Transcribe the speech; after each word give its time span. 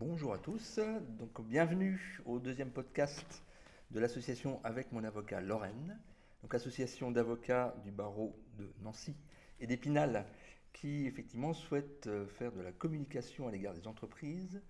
Bonjour 0.00 0.34
à 0.34 0.38
tous, 0.38 0.80
donc 1.20 1.40
bienvenue 1.46 2.20
au 2.26 2.40
deuxième 2.40 2.70
podcast 2.70 3.44
de 3.92 4.00
l'association 4.00 4.58
avec 4.64 4.90
mon 4.90 5.04
avocat 5.04 5.40
Lorraine, 5.40 5.96
donc 6.42 6.52
association 6.52 7.12
d'avocats 7.12 7.76
du 7.84 7.92
barreau 7.92 8.36
de 8.58 8.68
Nancy 8.82 9.14
et 9.60 9.68
d'Épinal 9.68 10.26
qui 10.72 11.06
effectivement 11.06 11.52
souhaite 11.52 12.08
euh, 12.08 12.26
faire 12.26 12.50
de 12.50 12.60
la 12.60 12.72
communication 12.72 13.46
à 13.46 13.52
l'égard 13.52 13.72
des 13.72 13.86
entreprises 13.86 14.60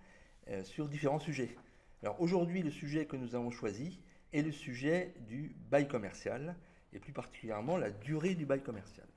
euh, 0.47 0.63
sur 0.63 0.87
différents 0.87 1.17
sujets. 1.17 1.55
Alors 2.03 2.21
aujourd'hui 2.21 2.61
le 2.61 2.69
sujet 2.69 3.07
que 3.07 3.15
nous 3.15 3.33
avons 3.33 3.49
choisi 3.49 3.99
est 4.31 4.43
le 4.43 4.51
sujet 4.51 5.15
du 5.27 5.55
bail 5.71 5.87
commercial 5.87 6.55
et 6.93 6.99
plus 6.99 7.13
particulièrement 7.13 7.77
la 7.77 7.89
durée 7.89 8.35
du 8.35 8.45
bail 8.45 8.61
commercial. 8.61 9.07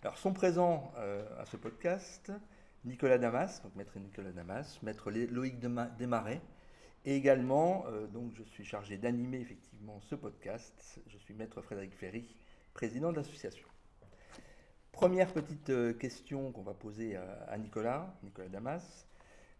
Alors 0.00 0.16
sont 0.16 0.32
présents 0.32 0.94
euh, 0.96 1.26
à 1.38 1.44
ce 1.44 1.58
podcast 1.58 2.32
Nicolas 2.86 3.18
Damas, 3.18 3.62
donc 3.62 3.74
maître 3.74 3.98
Nicolas 3.98 4.30
Damas, 4.30 4.80
maître 4.82 5.10
Loïc 5.10 5.58
Desmarais, 5.58 6.40
et 7.04 7.16
également, 7.16 7.84
euh, 7.88 8.06
donc 8.06 8.32
je 8.34 8.44
suis 8.44 8.64
chargé 8.64 8.96
d'animer 8.96 9.38
effectivement 9.38 10.00
ce 10.00 10.14
podcast, 10.14 11.00
je 11.08 11.18
suis 11.18 11.34
maître 11.34 11.60
Frédéric 11.62 11.94
Ferry, 11.94 12.36
président 12.74 13.10
de 13.10 13.16
l'association. 13.16 13.66
Première 14.92 15.32
petite 15.32 15.70
euh, 15.70 15.92
question 15.94 16.52
qu'on 16.52 16.62
va 16.62 16.74
poser 16.74 17.16
à, 17.16 17.58
Nicolas, 17.58 18.14
Nicolas 18.22 18.48
Damas, 18.48 19.06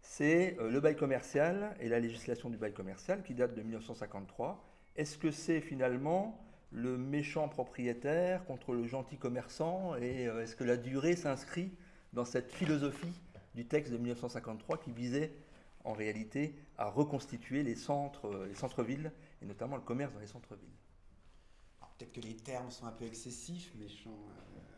c'est 0.01 0.57
euh, 0.59 0.71
le 0.71 0.79
bail 0.79 0.95
commercial 0.95 1.75
et 1.81 1.89
la 1.89 1.99
législation 1.99 2.49
du 2.49 2.57
bail 2.57 2.73
commercial 2.73 3.23
qui 3.23 3.33
date 3.33 3.55
de 3.55 3.61
1953. 3.61 4.63
Est-ce 4.95 5.17
que 5.17 5.31
c'est 5.31 5.59
finalement 5.59 6.41
le 6.71 6.97
méchant 6.97 7.49
propriétaire 7.49 8.45
contre 8.45 8.73
le 8.73 8.85
gentil 8.85 9.17
commerçant 9.17 9.95
et 9.97 10.23
est-ce 10.23 10.55
que 10.55 10.65
la 10.65 10.75
durée 10.75 11.15
s'inscrit 11.15 11.71
dans 12.13 12.25
cette 12.25 12.51
philosophie 12.51 13.13
du 13.57 13.65
texte 13.65 13.91
de 13.91 13.97
1953 13.97 14.77
qui 14.77 14.91
visait 14.91 15.33
en 15.83 15.93
réalité 15.93 16.55
à 16.77 16.89
reconstituer 16.89 17.63
les 17.63 17.75
centres, 17.75 18.45
les 18.45 18.53
centres-villes 18.53 19.11
et 19.41 19.45
notamment 19.45 19.75
le 19.75 19.81
commerce 19.81 20.13
dans 20.13 20.19
les 20.19 20.27
centres-villes. 20.27 20.77
Peut-être 21.97 22.13
que 22.13 22.21
les 22.21 22.37
termes 22.37 22.69
sont 22.69 22.85
un 22.85 22.91
peu 22.91 23.05
excessifs, 23.05 23.73
méchant 23.75 24.15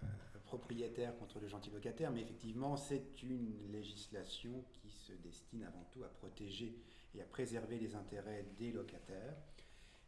euh, 0.03 0.40
propriétaire 0.45 1.18
contre 1.18 1.40
le 1.40 1.50
gentil 1.50 1.70
locataire, 1.72 2.09
mais 2.12 2.22
effectivement, 2.22 2.78
c'est 2.78 3.22
une 3.22 3.70
législation 3.70 4.64
qui 4.72 4.90
se 4.90 5.12
destine 5.12 5.64
avant 5.64 5.84
tout 5.92 6.03
à 6.06 6.08
protéger 6.08 6.78
et 7.14 7.22
à 7.22 7.25
préserver 7.25 7.78
les 7.78 7.96
intérêts 7.96 8.46
des 8.58 8.72
locataires. 8.72 9.36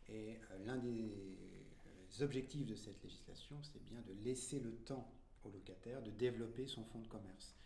Et 0.07 0.37
euh, 0.51 0.65
l'un 0.65 0.77
des 0.77 1.11
euh, 1.11 2.23
objectifs 2.23 2.65
de 2.65 2.75
cette 2.75 3.03
législation, 3.03 3.57
c'est 3.63 3.83
bien 3.83 4.01
de 4.07 4.13
laisser 4.23 4.61
le 4.61 4.71
temps 4.71 5.11
au 5.43 5.49
locataire 5.49 6.01
de 6.01 6.11
développer 6.11 6.65
son 6.67 6.85
fonds 6.85 6.99
de 6.99 7.07
commerce. 7.07 7.57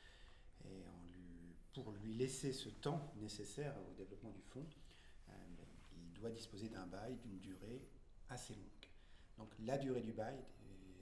Et 0.71 1.53
pour 1.73 1.91
lui 1.91 2.13
laisser 2.15 2.53
ce 2.53 2.69
temps 2.69 3.13
nécessaire 3.17 3.73
au 3.89 3.93
développement 3.93 4.31
du 4.31 4.41
fonds, 4.41 4.65
euh, 5.29 5.33
il 5.95 6.13
doit 6.13 6.29
disposer 6.29 6.69
d'un 6.69 6.85
bail 6.87 7.17
d'une 7.23 7.39
durée 7.39 7.81
assez 8.29 8.53
longue. 8.53 8.63
Donc 9.37 9.49
la 9.59 9.77
durée 9.77 10.01
du 10.01 10.13
bail 10.13 10.37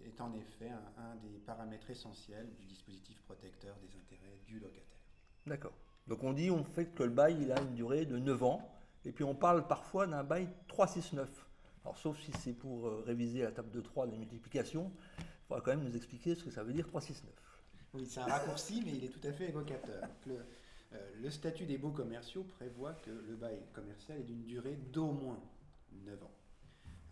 est 0.05 0.19
en 0.21 0.33
effet 0.33 0.69
un, 0.97 1.15
des 1.15 1.39
paramètres 1.39 1.89
essentiels 1.89 2.49
du 2.59 2.65
dispositif 2.65 3.21
protecteur 3.21 3.75
des 3.77 3.95
intérêts 3.97 4.39
du 4.45 4.59
locataire. 4.59 4.99
D'accord. 5.45 5.73
Donc 6.07 6.23
on 6.23 6.33
dit 6.33 6.51
on 6.51 6.63
fait 6.63 6.87
que 6.87 7.03
le 7.03 7.09
bail 7.09 7.37
il 7.41 7.51
a 7.51 7.61
une 7.61 7.75
durée 7.75 8.05
de 8.05 8.17
9 8.17 8.43
ans, 8.43 8.69
et 9.05 9.11
puis 9.11 9.23
on 9.23 9.35
parle 9.35 9.67
parfois 9.67 10.07
d'un 10.07 10.23
bail 10.23 10.49
369. 10.67 11.29
Alors 11.83 11.97
sauf 11.97 12.19
si 12.19 12.31
c'est 12.39 12.53
pour 12.53 12.87
euh, 12.87 13.03
réviser 13.05 13.43
la 13.43 13.51
table 13.51 13.71
de 13.71 13.81
3 13.81 14.07
de 14.07 14.15
multiplication, 14.15 14.91
il 15.19 15.25
faudra 15.47 15.61
quand 15.61 15.71
même 15.71 15.83
nous 15.83 15.95
expliquer 15.95 16.35
ce 16.35 16.43
que 16.43 16.51
ça 16.51 16.63
veut 16.63 16.73
dire 16.73 16.87
369. 16.87 17.33
Oui, 17.93 18.05
c'est 18.07 18.21
un 18.21 18.25
raccourci, 18.25 18.81
mais 18.85 18.91
il 18.93 19.03
est 19.03 19.09
tout 19.09 19.25
à 19.27 19.31
fait 19.31 19.49
évocateur. 19.49 20.07
Le, 20.25 20.39
euh, 20.93 21.11
le 21.21 21.29
statut 21.29 21.65
des 21.65 21.77
baux 21.77 21.91
commerciaux 21.91 22.43
prévoit 22.43 22.93
que 22.93 23.11
le 23.11 23.35
bail 23.35 23.61
commercial 23.73 24.19
est 24.19 24.23
d'une 24.23 24.43
durée 24.43 24.75
d'au 24.91 25.11
moins 25.11 25.39
9 25.91 26.23
ans. 26.23 26.31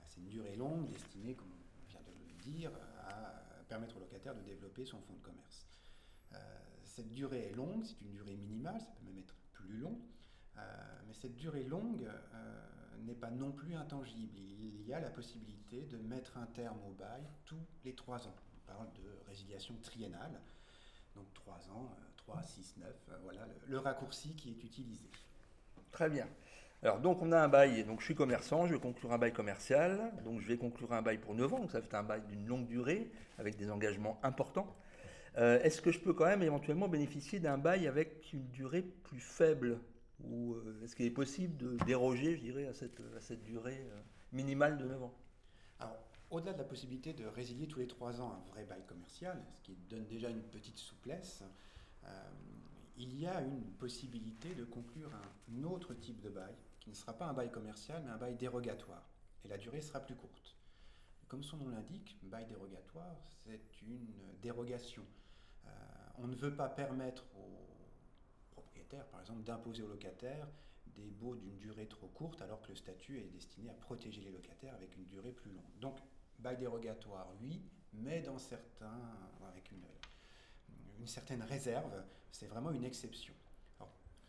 C'est 0.08 0.20
une 0.20 0.30
durée 0.30 0.56
longue 0.56 0.90
destinée, 0.90 1.36
comme 1.36 1.48
on 1.52 1.90
vient 1.90 2.02
de 2.02 2.12
le 2.12 2.42
dire, 2.42 2.72
à 3.08 3.42
permettre 3.72 3.96
au 3.96 4.00
locataire 4.02 4.36
de 4.36 4.42
développer 4.42 4.84
son 4.84 5.00
fonds 5.00 5.14
de 5.14 5.22
commerce. 5.22 5.66
Euh, 6.34 6.38
cette 6.84 7.10
durée 7.10 7.48
est 7.48 7.56
longue, 7.56 7.86
c'est 7.86 8.02
une 8.02 8.12
durée 8.12 8.36
minimale, 8.36 8.82
ça 8.82 8.88
peut 9.00 9.06
même 9.06 9.18
être 9.18 9.34
plus 9.54 9.78
long. 9.78 9.98
Euh, 10.58 10.62
mais 11.08 11.14
cette 11.14 11.36
durée 11.38 11.64
longue 11.64 12.06
euh, 12.34 12.62
n'est 13.06 13.16
pas 13.16 13.32
non 13.32 13.54
plus 13.54 13.74
intangible. 13.76 14.38
Il 14.38 14.86
y 14.86 14.94
a 14.94 15.00
la 15.00 15.10
possibilité 15.10 15.84
de 15.84 15.98
mettre 15.98 16.38
un 16.38 16.48
terme 16.48 16.80
au 16.86 16.92
bail 16.92 17.24
tous 17.46 17.66
les 17.86 17.96
trois 17.96 18.28
ans. 18.28 18.36
On 18.56 18.74
parle 18.74 18.88
de 18.94 19.26
résiliation 19.28 19.74
triennale. 19.82 20.42
Donc 21.16 21.26
trois 21.34 21.60
ans, 21.74 21.90
3, 22.18 22.42
6, 22.42 22.76
9, 22.78 22.90
voilà 23.24 23.48
le, 23.68 23.78
raccourci 23.78 24.36
qui 24.36 24.50
est 24.50 24.64
utilisé. 24.64 25.06
Très 25.92 26.10
bien. 26.10 26.28
Alors 26.84 27.00
donc 27.00 27.22
on 27.22 27.32
a 27.32 27.40
un 27.40 27.48
bail, 27.48 27.84
donc 27.84 28.00
je 28.00 28.06
suis 28.06 28.16
commerçant, 28.16 28.68
je 28.68 28.74
vais 28.74 28.80
conclure 28.80 29.12
un 29.12 29.18
bail 29.18 29.34
commercial, 29.34 30.12
donc 30.24 30.42
je 30.42 30.48
vais 30.48 30.58
conclure 30.58 30.94
un 30.94 31.02
bail 31.02 31.20
pour 31.20 31.36
9 31.36 31.54
ans, 31.54 31.60
donc 31.60 31.72
ça 31.72 31.82
fait 31.82 31.96
un 31.96 32.04
bail 32.04 32.22
d'une 32.28 32.48
longue 32.48 32.66
durée, 32.68 33.12
avec 33.38 33.56
des 33.58 33.70
engagements 33.70 34.20
importants. 34.24 34.76
Euh, 35.38 35.62
est-ce 35.62 35.82
que 35.82 35.92
je 35.92 36.00
peux 36.00 36.14
quand 36.14 36.26
même 36.26 36.44
éventuellement 36.44 36.88
bénéficier 36.88 37.40
d'un 37.40 37.58
bail 37.58 37.88
avec 37.88 38.34
une 38.34 38.48
durée 38.50 38.82
plus 38.82 39.20
faible? 39.20 39.80
Ou 40.24 40.54
euh, 40.54 40.82
est-ce 40.84 40.96
qu'il 40.96 41.06
est 41.06 41.12
possible 41.12 41.56
de 41.58 41.78
déroger, 41.86 42.36
je 42.36 42.42
dirais, 42.42 42.68
à 42.68 42.74
cette, 42.74 43.00
à 43.18 43.22
cette 43.22 43.44
durée 43.44 43.88
euh, 43.92 44.02
minimale 44.34 44.78
de 44.78 44.86
9 44.86 45.04
ans? 45.04 45.14
Alors, 45.80 45.98
au-delà 46.32 46.54
de 46.54 46.58
la 46.58 46.64
possibilité 46.64 47.14
de 47.14 47.26
résilier 47.26 47.68
tous 47.68 47.80
les 47.80 47.88
3 47.88 48.22
ans 48.22 48.32
un 48.34 48.50
vrai 48.52 48.64
bail 48.64 48.84
commercial, 48.88 49.42
ce 49.58 49.62
qui 49.62 49.76
donne 49.90 50.06
déjà 50.08 50.30
une 50.30 50.42
petite 50.42 50.78
souplesse, 50.78 51.44
euh, 52.06 52.30
il 52.98 53.20
y 53.20 53.28
a 53.28 53.42
une 53.42 53.72
possibilité 53.74 54.56
de 54.56 54.64
conclure 54.64 55.12
un 55.14 55.64
autre 55.64 55.94
type 55.94 56.22
de 56.22 56.30
bail, 56.30 56.56
qui 56.80 56.90
ne 56.90 56.96
sera 56.96 57.14
pas 57.14 57.26
un 57.26 57.34
bail 57.34 57.52
commercial, 57.52 58.02
mais 58.06 58.12
un 58.12 58.18
bail 58.18 58.36
dérogatoire. 58.36 59.08
Et 59.44 59.48
la 59.48 59.58
durée 59.58 59.82
sera 59.82 60.00
plus 60.00 60.16
courte. 60.16 60.56
Comme 61.28 61.44
son 61.44 61.58
nom 61.58 61.70
l'indique, 61.70 62.18
bail 62.24 62.46
dérogatoire, 62.46 63.18
c'est 63.44 63.82
une 63.82 64.08
dérogation. 64.42 65.06
on 66.18 66.28
ne 66.28 66.36
veut 66.36 66.56
pas 66.56 66.70
permettre 66.70 67.24
aux 67.36 67.62
propriétaire, 68.52 69.06
par 69.08 69.22
exemple, 69.22 69.44
d'imposer 69.44 69.82
aux 69.84 69.88
locataires 69.88 70.48
des 70.96 71.10
baux 71.10 71.36
d'une 71.36 71.58
durée 71.58 71.88
trop 71.88 72.08
courte, 72.08 72.42
alors 72.42 72.62
que 72.62 72.70
le 72.70 72.76
statut 72.76 73.18
est 73.18 73.30
destiné 73.30 73.70
à 73.70 73.74
protéger 73.74 74.22
les 74.22 74.32
locataires 74.32 74.74
avec 74.76 74.96
une 74.98 75.06
durée 75.06 75.32
plus 75.32 75.52
longue. 75.52 75.80
Donc, 75.80 75.98
bail 76.42 76.58
dérogatoire, 76.58 77.28
oui, 77.42 77.62
mais 77.94 78.22
dans 78.22 78.38
certains, 78.38 79.00
avec 79.48 79.72
une, 79.72 79.84
une 81.00 81.08
certaine 81.08 81.42
réserve, 81.44 82.04
c'est 82.32 82.48
vraiment 82.48 82.72
une 82.72 82.84
exception. 82.84 83.34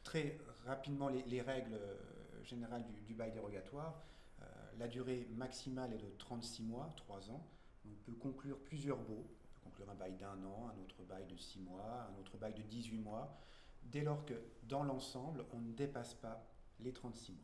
Très 0.02 0.38
rapidement, 0.66 1.08
les, 1.08 1.40
règles 1.40 1.74
euh, 1.74 2.44
générales 2.44 2.84
du, 3.06 3.14
bail 3.14 3.32
dérogatoire, 3.32 4.02
euh, 4.40 4.44
la 4.78 4.88
durée 4.88 5.28
maximale 5.36 5.92
est 5.92 5.98
de 5.98 6.10
36 6.18 6.64
mois, 6.64 6.92
3 6.96 7.30
ans. 7.30 7.46
On 7.86 7.94
peut 8.04 8.14
conclure 8.14 8.58
plusieurs 8.58 8.98
baux. 8.98 9.24
On 9.64 9.70
peut 9.70 9.84
conclure 9.84 9.90
un 9.90 9.94
bail 9.94 10.14
d'un 10.14 10.42
an, 10.44 10.70
un 10.74 10.82
autre 10.82 11.02
bail 11.04 11.24
de 11.26 11.36
6 11.36 11.60
mois, 11.60 12.08
un 12.12 12.20
autre 12.20 12.36
bail 12.36 12.52
de 12.54 12.62
18 12.62 12.98
mois 12.98 13.38
dès 13.84 14.02
lors 14.02 14.24
que 14.24 14.34
dans 14.64 14.82
l'ensemble, 14.82 15.44
on 15.52 15.60
ne 15.60 15.72
dépasse 15.72 16.14
pas 16.14 16.44
les 16.80 16.92
36 16.92 17.32
mois. 17.32 17.40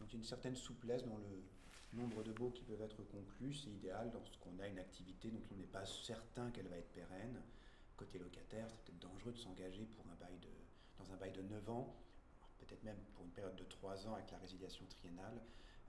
Donc 0.00 0.12
une 0.12 0.24
certaine 0.24 0.56
souplesse 0.56 1.04
dans 1.04 1.16
le 1.16 1.44
nombre 1.94 2.22
de 2.22 2.32
baux 2.32 2.50
qui 2.50 2.64
peuvent 2.64 2.82
être 2.82 3.02
conclus, 3.04 3.54
c'est 3.54 3.70
idéal 3.70 4.10
lorsqu'on 4.12 4.58
a 4.58 4.68
une 4.68 4.78
activité 4.78 5.30
dont 5.30 5.42
on 5.52 5.56
n'est 5.56 5.66
pas 5.66 5.84
certain 5.84 6.50
qu'elle 6.50 6.68
va 6.68 6.76
être 6.76 6.92
pérenne. 6.92 7.40
Côté 7.96 8.18
locataire, 8.18 8.66
c'est 8.70 8.80
peut-être 8.80 8.98
dangereux 8.98 9.32
de 9.32 9.38
s'engager 9.38 9.84
pour 9.84 10.04
un 10.10 10.14
bail 10.16 10.38
de, 10.38 10.48
dans 10.98 11.12
un 11.12 11.16
bail 11.16 11.32
de 11.32 11.42
9 11.42 11.70
ans, 11.70 11.94
peut-être 12.58 12.82
même 12.84 12.98
pour 13.14 13.24
une 13.24 13.30
période 13.30 13.56
de 13.56 13.64
3 13.64 14.08
ans 14.08 14.14
avec 14.14 14.30
la 14.30 14.38
résiliation 14.38 14.84
triennale. 14.86 15.40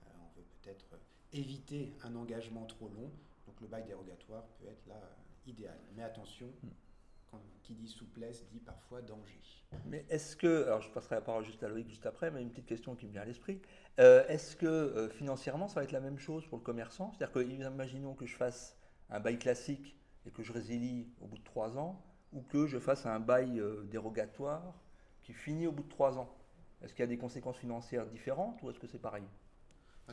Euh, 0.06 0.10
on 0.20 0.38
veut 0.38 0.46
peut-être 0.62 0.86
éviter 1.32 1.92
un 2.02 2.14
engagement 2.14 2.66
trop 2.66 2.88
long, 2.88 3.10
donc 3.46 3.60
le 3.60 3.66
bail 3.66 3.84
dérogatoire 3.84 4.46
peut 4.58 4.66
être 4.66 4.86
là 4.86 4.96
euh, 4.96 5.50
idéal. 5.50 5.78
Mais 5.96 6.02
attention, 6.02 6.52
hmm 6.62 6.68
qui 7.62 7.74
dit 7.74 7.88
souplesse 7.88 8.46
dit 8.52 8.60
parfois 8.60 9.02
danger. 9.02 9.40
Mais 9.86 10.04
est-ce 10.10 10.36
que, 10.36 10.64
alors 10.64 10.82
je 10.82 10.90
passerai 10.90 11.16
la 11.16 11.20
parole 11.20 11.44
juste 11.44 11.62
à 11.62 11.68
Loïc 11.68 11.88
juste 11.88 12.06
après, 12.06 12.30
mais 12.30 12.42
une 12.42 12.50
petite 12.50 12.66
question 12.66 12.94
qui 12.94 13.06
me 13.06 13.12
vient 13.12 13.22
à 13.22 13.24
l'esprit, 13.24 13.60
euh, 13.98 14.26
est-ce 14.28 14.56
que 14.56 14.66
euh, 14.66 15.08
financièrement 15.08 15.68
ça 15.68 15.76
va 15.76 15.84
être 15.84 15.92
la 15.92 16.00
même 16.00 16.18
chose 16.18 16.46
pour 16.46 16.58
le 16.58 16.64
commerçant? 16.64 17.12
C'est-à-dire 17.12 17.32
que, 17.32 17.40
imaginons 17.40 18.14
que 18.14 18.26
je 18.26 18.36
fasse 18.36 18.76
un 19.10 19.20
bail 19.20 19.38
classique 19.38 19.96
et 20.26 20.30
que 20.30 20.42
je 20.42 20.52
résilie 20.52 21.08
au 21.20 21.26
bout 21.26 21.38
de 21.38 21.44
trois 21.44 21.78
ans, 21.78 22.02
ou 22.32 22.42
que 22.42 22.66
je 22.66 22.78
fasse 22.78 23.06
un 23.06 23.20
bail 23.20 23.60
euh, 23.60 23.84
dérogatoire 23.84 24.74
qui 25.22 25.32
finit 25.32 25.66
au 25.66 25.72
bout 25.72 25.84
de 25.84 25.88
trois 25.88 26.18
ans. 26.18 26.36
Est-ce 26.82 26.92
qu'il 26.92 27.02
y 27.02 27.04
a 27.04 27.08
des 27.08 27.18
conséquences 27.18 27.56
financières 27.56 28.06
différentes 28.06 28.62
ou 28.62 28.70
est-ce 28.70 28.78
que 28.78 28.86
c'est 28.86 28.98
pareil? 28.98 29.24
Ah, 30.08 30.12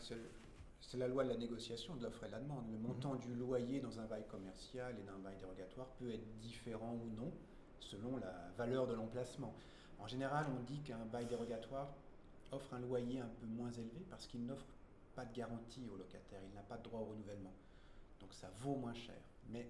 c'est 0.82 0.98
la 0.98 1.08
loi 1.08 1.24
de 1.24 1.30
la 1.30 1.38
négociation 1.38 1.96
de 1.96 2.04
l'offre 2.04 2.24
et 2.24 2.28
de 2.28 2.32
la 2.34 2.40
demande. 2.40 2.70
Le 2.72 2.78
montant 2.78 3.16
du 3.16 3.34
loyer 3.36 3.80
dans 3.80 4.00
un 4.00 4.06
bail 4.06 4.26
commercial 4.28 4.96
et 5.00 5.04
d'un 5.04 5.18
bail 5.20 5.38
dérogatoire 5.38 5.88
peut 6.00 6.12
être 6.12 6.38
différent 6.40 6.94
ou 6.94 7.10
non 7.16 7.32
selon 7.80 8.18
la 8.18 8.50
valeur 8.58 8.88
de 8.88 8.94
l'emplacement. 8.94 9.54
En 10.00 10.08
général, 10.08 10.46
on 10.58 10.64
dit 10.64 10.82
qu'un 10.82 11.06
bail 11.06 11.28
dérogatoire 11.28 11.94
offre 12.52 12.74
un 12.74 12.80
loyer 12.80 13.20
un 13.20 13.30
peu 13.40 13.46
moins 13.46 13.72
élevé 13.72 14.06
parce 14.10 14.28
qu'il 14.28 14.46
n'offre 14.46 14.66
pas 15.16 15.26
de 15.26 15.34
garantie 15.34 15.88
au 15.94 15.98
locataire, 15.98 16.42
il 16.44 16.54
n'a 16.56 16.62
pas 16.62 16.78
de 16.78 16.84
droit 16.84 17.02
au 17.02 17.06
renouvellement. 17.06 17.54
Donc 18.20 18.34
ça 18.34 18.50
vaut 18.60 18.76
moins 18.76 18.94
cher. 18.94 19.16
Mais 19.50 19.68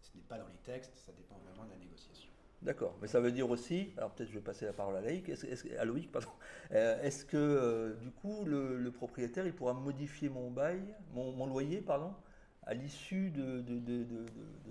ce 0.00 0.16
n'est 0.16 0.24
pas 0.24 0.38
dans 0.38 0.48
les 0.48 0.58
textes, 0.64 0.94
ça 0.96 1.12
dépend 1.12 1.36
vraiment 1.38 1.64
de 1.64 1.70
la 1.70 1.76
négociation. 1.76 2.31
D'accord, 2.62 2.96
mais 3.02 3.08
ça 3.08 3.18
veut 3.18 3.32
dire 3.32 3.50
aussi, 3.50 3.90
alors 3.96 4.12
peut-être 4.12 4.28
je 4.28 4.34
vais 4.34 4.40
passer 4.40 4.66
la 4.66 4.72
parole 4.72 4.94
à 4.94 5.00
à 5.00 5.84
Loïc, 5.84 6.12
pardon, 6.12 6.28
euh, 6.72 7.02
est-ce 7.02 7.24
que 7.24 7.36
euh, 7.36 7.94
du 7.94 8.12
coup 8.12 8.44
le, 8.44 8.88
propriétaire 8.92 9.44
il 9.46 9.52
pourra 9.52 9.74
modifier 9.74 10.28
mon 10.28 10.48
bail, 10.48 10.80
mon, 11.12 11.46
loyer, 11.46 11.80
pardon, 11.80 12.14
à 12.62 12.74
l'issue 12.74 13.30
de, 13.30 13.64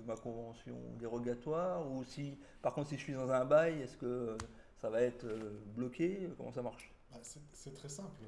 ma 0.05 0.15
convention 0.15 0.77
dérogatoire 0.99 1.91
ou 1.91 2.05
si, 2.05 2.37
par 2.61 2.73
contre, 2.73 2.89
si 2.89 2.97
je 2.97 3.01
suis 3.01 3.13
dans 3.13 3.29
un 3.29 3.43
bail, 3.43 3.81
est-ce 3.81 3.97
que 3.97 4.37
ça 4.81 4.89
va 4.89 5.01
être 5.01 5.27
bloqué? 5.75 6.29
Comment 6.37 6.53
ça 6.53 6.61
marche? 6.61 6.93
Bah, 7.11 7.19
c'est, 7.23 7.73
très 7.73 7.89
simple. 7.89 8.21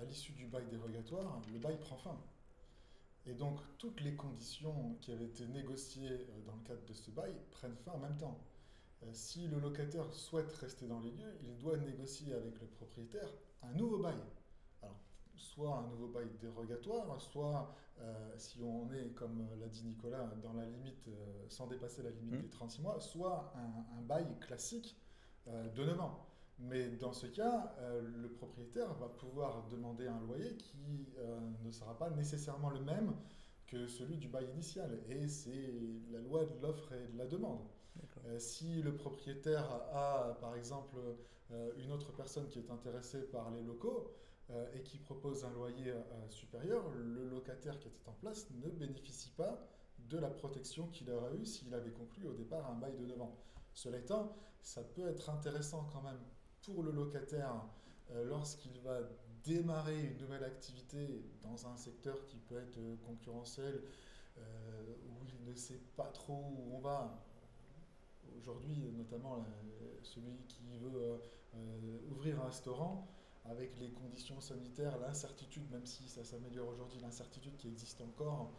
à 0.00 0.04
l'issue 0.04 0.32
du 0.32 0.46
bail 0.46 0.64
dérogatoire, 0.68 1.40
le 1.52 1.60
bail 1.60 1.78
prend 1.78 1.96
fin. 1.96 2.18
Et 3.26 3.34
donc, 3.34 3.60
toutes 3.78 4.00
les 4.00 4.14
conditions 4.14 4.96
qui 5.00 5.12
avaient 5.12 5.26
été 5.26 5.46
négociées 5.46 6.10
euh, 6.10 6.40
dans 6.44 6.56
le 6.56 6.62
cadre 6.62 6.84
de 6.84 6.92
ce 6.92 7.10
bail 7.10 7.32
prennent 7.50 7.76
fin 7.76 7.92
en 7.92 7.98
même 7.98 8.16
temps. 8.16 8.40
Euh, 9.02 9.06
si 9.12 9.46
le 9.46 9.60
locataire 9.60 10.12
souhaite 10.12 10.52
rester 10.54 10.86
dans 10.86 11.00
les 11.00 11.10
lieux, 11.10 11.38
il 11.42 11.56
doit 11.56 11.76
négocier 11.76 12.34
avec 12.34 12.60
le 12.60 12.66
propriétaire 12.66 13.28
un 13.62 13.72
nouveau 13.74 13.98
bail. 13.98 14.18
Alors, 14.82 14.98
soit 15.36 15.76
un 15.78 15.88
nouveau 15.88 16.08
bail 16.08 16.28
dérogatoire, 16.40 17.20
soit, 17.20 17.72
euh, 18.00 18.34
si 18.38 18.60
on 18.60 18.92
est, 18.92 19.10
comme 19.14 19.46
l'a 19.60 19.68
dit 19.68 19.84
Nicolas, 19.84 20.28
dans 20.42 20.54
la 20.54 20.66
limite, 20.66 21.08
sans 21.48 21.68
dépasser 21.68 22.02
la 22.02 22.10
limite 22.10 22.40
mmh. 22.40 22.42
des 22.42 22.50
36 22.50 22.82
mois, 22.82 23.00
soit 23.00 23.52
un, 23.54 23.98
un 23.98 24.02
bail 24.02 24.26
classique 24.40 24.96
de 25.46 25.84
9 25.84 26.00
ans. 26.00 26.31
Mais 26.62 26.88
dans 26.90 27.12
ce 27.12 27.26
cas, 27.26 27.74
euh, 27.80 28.00
le 28.00 28.28
propriétaire 28.28 28.94
va 28.94 29.08
pouvoir 29.08 29.66
demander 29.68 30.06
un 30.06 30.20
loyer 30.20 30.56
qui 30.56 31.08
euh, 31.18 31.40
ne 31.64 31.70
sera 31.72 31.98
pas 31.98 32.10
nécessairement 32.10 32.70
le 32.70 32.80
même 32.80 33.14
que 33.66 33.88
celui 33.88 34.16
du 34.16 34.28
bail 34.28 34.46
initial. 34.52 35.00
Et 35.08 35.26
c'est 35.26 35.74
la 36.12 36.20
loi 36.20 36.44
de 36.44 36.54
l'offre 36.60 36.92
et 36.92 37.08
de 37.12 37.18
la 37.18 37.26
demande. 37.26 37.66
Euh, 38.26 38.38
si 38.38 38.80
le 38.80 38.94
propriétaire 38.94 39.68
a, 39.92 40.38
par 40.40 40.54
exemple, 40.54 40.96
une 41.76 41.92
autre 41.92 42.12
personne 42.12 42.48
qui 42.48 42.58
est 42.58 42.70
intéressée 42.70 43.24
par 43.30 43.50
les 43.50 43.62
locaux 43.62 44.10
et 44.74 44.80
qui 44.82 44.96
propose 44.96 45.44
un 45.44 45.50
loyer 45.50 45.92
supérieur, 46.30 46.82
le 46.94 47.28
locataire 47.28 47.78
qui 47.78 47.88
était 47.88 48.08
en 48.08 48.12
place 48.12 48.48
ne 48.62 48.70
bénéficie 48.70 49.32
pas 49.36 49.62
de 49.98 50.16
la 50.16 50.30
protection 50.30 50.86
qu'il 50.86 51.10
aurait 51.10 51.34
eue 51.36 51.44
s'il 51.44 51.74
avait 51.74 51.90
conclu 51.90 52.26
au 52.26 52.32
départ 52.32 52.70
un 52.70 52.76
bail 52.76 52.96
de 52.96 53.04
9 53.04 53.20
ans. 53.20 53.36
Cela 53.74 53.98
étant, 53.98 54.34
ça 54.62 54.82
peut 54.82 55.08
être 55.08 55.28
intéressant 55.28 55.86
quand 55.92 56.00
même 56.00 56.20
pour 56.62 56.82
le 56.82 56.92
locataire 56.92 57.54
euh, 58.12 58.24
lorsqu'il 58.24 58.78
va 58.80 58.98
démarrer 59.44 60.00
une 60.00 60.18
nouvelle 60.18 60.44
activité 60.44 61.24
dans 61.42 61.66
un 61.66 61.76
secteur 61.76 62.24
qui 62.26 62.36
peut 62.38 62.58
être 62.58 62.78
euh, 62.78 62.96
concurrentiel, 63.06 63.82
euh, 64.38 64.42
où 65.08 65.24
il 65.26 65.50
ne 65.50 65.54
sait 65.54 65.80
pas 65.96 66.10
trop 66.14 66.44
où 66.56 66.76
on 66.76 66.78
va. 66.78 67.18
Aujourd'hui, 68.38 68.90
notamment 68.96 69.44
celui 70.02 70.38
qui 70.48 70.78
veut 70.78 71.20
ouvrir 72.10 72.40
un 72.40 72.46
restaurant, 72.46 73.06
avec 73.44 73.78
les 73.78 73.90
conditions 73.90 74.40
sanitaires, 74.40 74.98
l'incertitude, 74.98 75.70
même 75.70 75.84
si 75.84 76.08
ça 76.08 76.24
s'améliore 76.24 76.68
aujourd'hui, 76.68 76.98
l'incertitude 77.00 77.56
qui 77.56 77.68
existe 77.68 78.00
encore, 78.00 78.52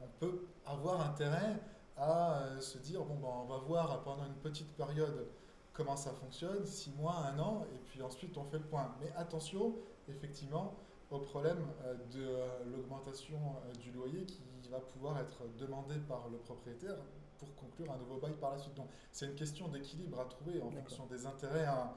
on 0.00 0.08
peut 0.20 0.46
avoir 0.64 1.00
intérêt 1.00 1.60
à 1.96 2.60
se 2.60 2.78
dire, 2.78 3.04
bon, 3.04 3.16
ben, 3.16 3.28
on 3.28 3.44
va 3.46 3.58
voir 3.58 4.02
pendant 4.04 4.24
une 4.24 4.36
petite 4.36 4.72
période 4.76 5.26
comment 5.72 5.96
ça 5.96 6.12
fonctionne, 6.12 6.64
six 6.64 6.90
mois, 6.92 7.16
un 7.26 7.38
an, 7.38 7.66
et 7.74 7.78
puis 7.86 8.02
ensuite 8.02 8.36
on 8.36 8.44
fait 8.44 8.58
le 8.58 8.64
point. 8.64 8.94
Mais 9.00 9.10
attention, 9.16 9.74
effectivement, 10.08 10.74
au 11.10 11.18
problème 11.18 11.58
euh, 11.84 11.94
de 12.12 12.22
euh, 12.22 12.46
l'augmentation 12.70 13.36
euh, 13.36 13.72
du 13.74 13.92
loyer 13.92 14.24
qui 14.24 14.42
va 14.70 14.80
pouvoir 14.80 15.20
être 15.20 15.42
demandé 15.58 15.96
par 16.08 16.28
le 16.30 16.38
propriétaire 16.38 16.96
pour 17.38 17.54
conclure 17.54 17.92
un 17.92 17.98
nouveau 17.98 18.16
bail 18.16 18.32
par 18.40 18.52
la 18.52 18.58
suite. 18.58 18.74
Donc 18.74 18.88
c'est 19.10 19.26
une 19.26 19.34
question 19.34 19.68
d'équilibre 19.68 20.20
à 20.20 20.24
trouver 20.24 20.62
en 20.62 20.70
fonction 20.70 21.06
des 21.06 21.26
intérêts 21.26 21.66
hein, 21.66 21.92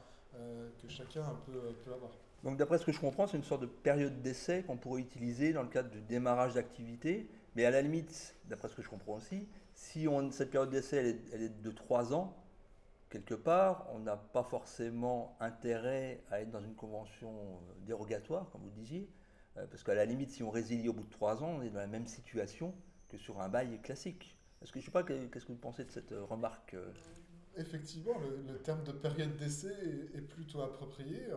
que 0.82 0.90
chacun 0.90 1.24
peut, 1.46 1.74
peut 1.86 1.94
avoir. 1.94 2.12
Donc 2.44 2.58
d'après 2.58 2.78
ce 2.78 2.86
que 2.86 2.92
je 2.92 3.00
comprends, 3.00 3.28
c'est 3.28 3.38
une 3.38 3.44
sorte 3.44 3.62
de 3.62 3.68
période 3.68 4.22
d'essai 4.22 4.64
qu'on 4.64 4.76
pourrait 4.76 5.02
utiliser 5.02 5.54
dans 5.54 5.62
le 5.62 5.70
cadre 5.70 5.90
du 5.90 6.02
démarrage 6.02 6.56
d'activité. 6.56 7.30
Mais 7.56 7.64
à 7.64 7.72
la 7.72 7.82
limite, 7.82 8.36
d'après 8.50 8.68
ce 8.68 8.76
que 8.76 8.82
je 8.82 8.90
comprends 8.90 9.14
aussi, 9.14 9.48
si 9.74 10.08
on, 10.08 10.30
cette 10.32 10.52
période 10.52 10.72
d'essai 10.72 10.98
elle, 10.98 11.20
elle 11.34 11.42
est, 11.44 11.62
de 11.62 11.72
trois 11.72 12.14
ans, 12.14 12.36
quelque 13.16 13.36
part, 13.36 13.88
on 13.94 14.00
n'a 14.00 14.18
pas 14.18 14.44
forcément 14.44 15.38
intérêt 15.40 16.22
à 16.32 16.42
être 16.42 16.52
dans 16.52 16.62
une 16.62 16.76
convention 16.76 17.32
euh, 17.32 17.86
dérogatoire, 17.86 18.50
comme 18.50 18.62
vous 18.62 18.72
disiez, 18.72 19.10
euh, 19.56 19.66
parce 19.68 19.84
qu'à 19.84 19.96
la 19.96 20.04
limite, 20.04 20.32
si 20.32 20.44
on 20.44 20.50
résilie 20.50 20.90
au 20.90 20.94
bout 20.94 21.06
de 21.06 21.10
trois 21.10 21.42
ans, 21.42 21.60
on 21.60 21.62
est 21.62 21.70
dans 21.70 21.80
la 21.80 21.88
même 21.88 22.08
situation 22.08 22.76
que 23.08 23.18
sur 23.18 23.40
un 23.40 23.48
bail 23.48 23.80
classique. 23.82 24.38
Est-ce 24.62 24.74
que 24.74 24.82
je 24.82 24.86
sais 24.86 24.92
pas, 24.92 25.04
qu'est-ce 25.04 25.46
que 25.46 25.54
vous 25.54 25.58
pensez 25.58 25.86
de 25.86 25.92
cette 25.92 26.12
euh, 26.12 26.26
remarque 26.26 26.76
Effectivement, 27.56 28.16
le, 28.20 28.58
terme 28.58 28.84
de 28.84 28.92
période 28.92 29.38
d'essai 29.38 29.74
est, 30.14 30.20
plutôt 30.20 30.60
approprié. 30.60 31.30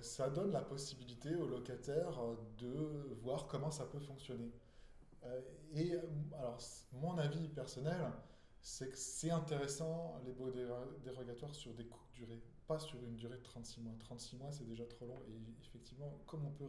ça 0.00 0.30
donne 0.30 0.52
la 0.52 0.60
possibilité 0.60 1.34
aux 1.34 1.48
locataires 1.48 2.20
de 2.58 3.16
voir 3.22 3.48
comment 3.48 3.72
ça 3.72 3.84
peut 3.86 3.98
fonctionner. 3.98 4.52
et 5.74 5.94
alors, 6.38 6.60
mon 6.92 7.18
avis 7.18 7.48
personnel, 7.48 7.96
c'est 8.68 8.90
que 8.90 8.98
c'est 8.98 9.30
intéressant 9.30 10.20
les 10.26 10.32
baux 10.32 10.50
dérogatoires 11.02 11.54
sur 11.54 11.72
des 11.72 11.86
courtes 11.86 12.12
durées, 12.12 12.42
pas 12.66 12.78
sur 12.78 13.02
une 13.02 13.16
durée 13.16 13.38
de 13.38 13.42
36 13.42 13.80
mois. 13.80 13.94
36 13.98 14.36
mois, 14.36 14.52
c'est 14.52 14.68
déjà 14.68 14.84
trop 14.84 15.06
long. 15.06 15.22
Et 15.26 15.64
effectivement, 15.64 16.20
comme 16.26 16.44
on 16.44 16.50
peut, 16.50 16.68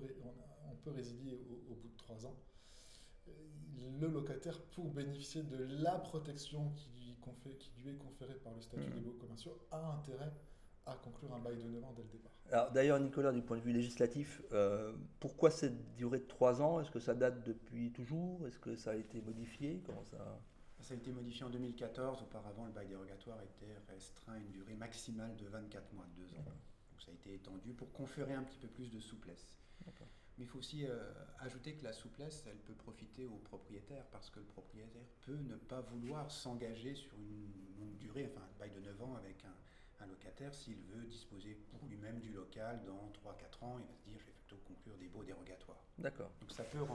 on, 0.72 0.76
peut 0.78 0.92
résilier 0.92 1.38
au, 1.70 1.76
bout 1.76 1.90
de 1.90 1.98
3 1.98 2.26
ans, 2.26 2.36
le 4.00 4.08
locataire, 4.08 4.62
pour 4.72 4.86
bénéficier 4.92 5.44
de 5.44 5.58
la 5.84 6.00
protection 6.00 6.72
qui 6.78 6.90
lui, 6.92 7.18
qui 7.60 7.72
lui 7.82 7.90
est 7.90 7.98
conférée 7.98 8.36
par 8.36 8.54
le 8.54 8.62
statut 8.62 8.90
mmh. 8.90 8.94
des 8.94 9.02
baux 9.02 9.18
commerciaux, 9.20 9.60
a 9.70 9.92
intérêt 9.92 10.32
à 10.86 10.96
conclure 11.04 11.34
un 11.34 11.40
bail 11.40 11.58
de 11.58 11.64
9 11.64 11.84
ans 11.84 11.94
dès 11.98 12.04
le 12.04 12.10
départ. 12.10 12.32
Alors 12.50 12.72
d'ailleurs, 12.72 13.00
Nicolas, 13.02 13.34
du 13.34 13.42
point 13.42 13.58
de 13.58 13.62
vue 13.62 13.74
législatif, 13.74 14.42
euh, 14.54 14.94
pourquoi 15.20 15.52
cette 15.52 15.96
durée 15.96 16.20
de 16.20 16.28
3 16.28 16.62
ans? 16.62 16.80
Est-ce 16.80 16.92
que 16.92 17.02
ça 17.02 17.14
date 17.14 17.46
depuis 17.46 17.92
toujours? 17.92 18.48
Est-ce 18.48 18.58
que 18.58 18.78
ça 18.78 18.92
a 18.92 18.96
été 18.96 19.22
modifié? 19.22 19.84
Comment 19.86 20.06
ça 20.06 20.40
ça 20.82 20.94
a 20.94 20.98
été 20.98 21.12
modifié 21.12 21.44
en 21.44 21.50
2014. 21.50 22.22
Auparavant, 22.22 22.66
le 22.66 22.72
bail 22.72 22.88
dérogatoire 22.88 23.42
était 23.42 23.78
restreint 23.92 24.34
à 24.34 24.38
une 24.38 24.52
durée 24.52 24.76
maximale 24.76 25.36
de 25.38 25.48
24 25.48 25.94
mois, 25.94 26.06
2 26.16 26.24
ans. 26.24 26.44
Donc 26.46 27.02
ça 27.02 27.12
a 27.12 27.14
été 27.14 27.34
étendu 27.34 27.74
pour 27.74 27.92
conférer 27.92 28.34
un 28.34 28.44
petit 28.44 28.58
peu 28.58 28.68
plus 28.68 28.92
de 28.92 29.00
souplesse. 29.00 29.48
Mais 30.38 30.46
il 30.46 30.48
faut 30.48 30.60
aussi 30.60 30.86
euh, 30.86 31.12
ajouter 31.40 31.74
que 31.74 31.84
la 31.84 31.92
souplesse, 31.92 32.46
elle 32.48 32.60
peut 32.60 32.74
profiter 32.74 33.26
au 33.26 33.36
propriétaire 33.36 34.06
parce 34.12 34.30
que 34.30 34.40
le 34.40 34.46
propriétaire 34.46 35.04
peut 35.26 35.36
ne 35.36 35.56
pas 35.56 35.82
vouloir 35.82 36.32
s'engager 36.32 36.96
sur 36.96 37.14
une 37.18 37.52
longue 37.78 37.98
durée, 37.98 38.30
enfin 38.32 38.46
un 38.46 38.60
bail 38.60 38.72
de 38.72 38.80
9 38.80 39.04
ans 39.04 39.16
avec 39.18 39.44
un, 39.44 40.04
un 40.04 40.08
locataire 40.08 40.54
s'il 40.54 40.78
veut 40.84 41.06
disposer 41.06 41.56
pour 41.70 41.86
lui-même 41.90 42.20
du 42.20 42.32
local 42.32 42.82
dans 42.86 43.12
3-4 43.30 43.66
ans, 43.66 43.80
il 43.80 43.86
va 43.86 43.94
se 43.94 44.04
dire 44.06 44.18
je 44.18 44.26
vais 44.26 44.32
plutôt 44.32 44.58
conclure 44.66 44.98
des 44.98 45.08
baux 45.08 45.24
dérogatoires. 45.24 45.84
D'accord. 45.98 46.32
Donc 46.40 46.52
ça 46.52 46.64
peut 46.64 46.86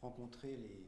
rencontrer 0.00 0.56
les, 0.56 0.86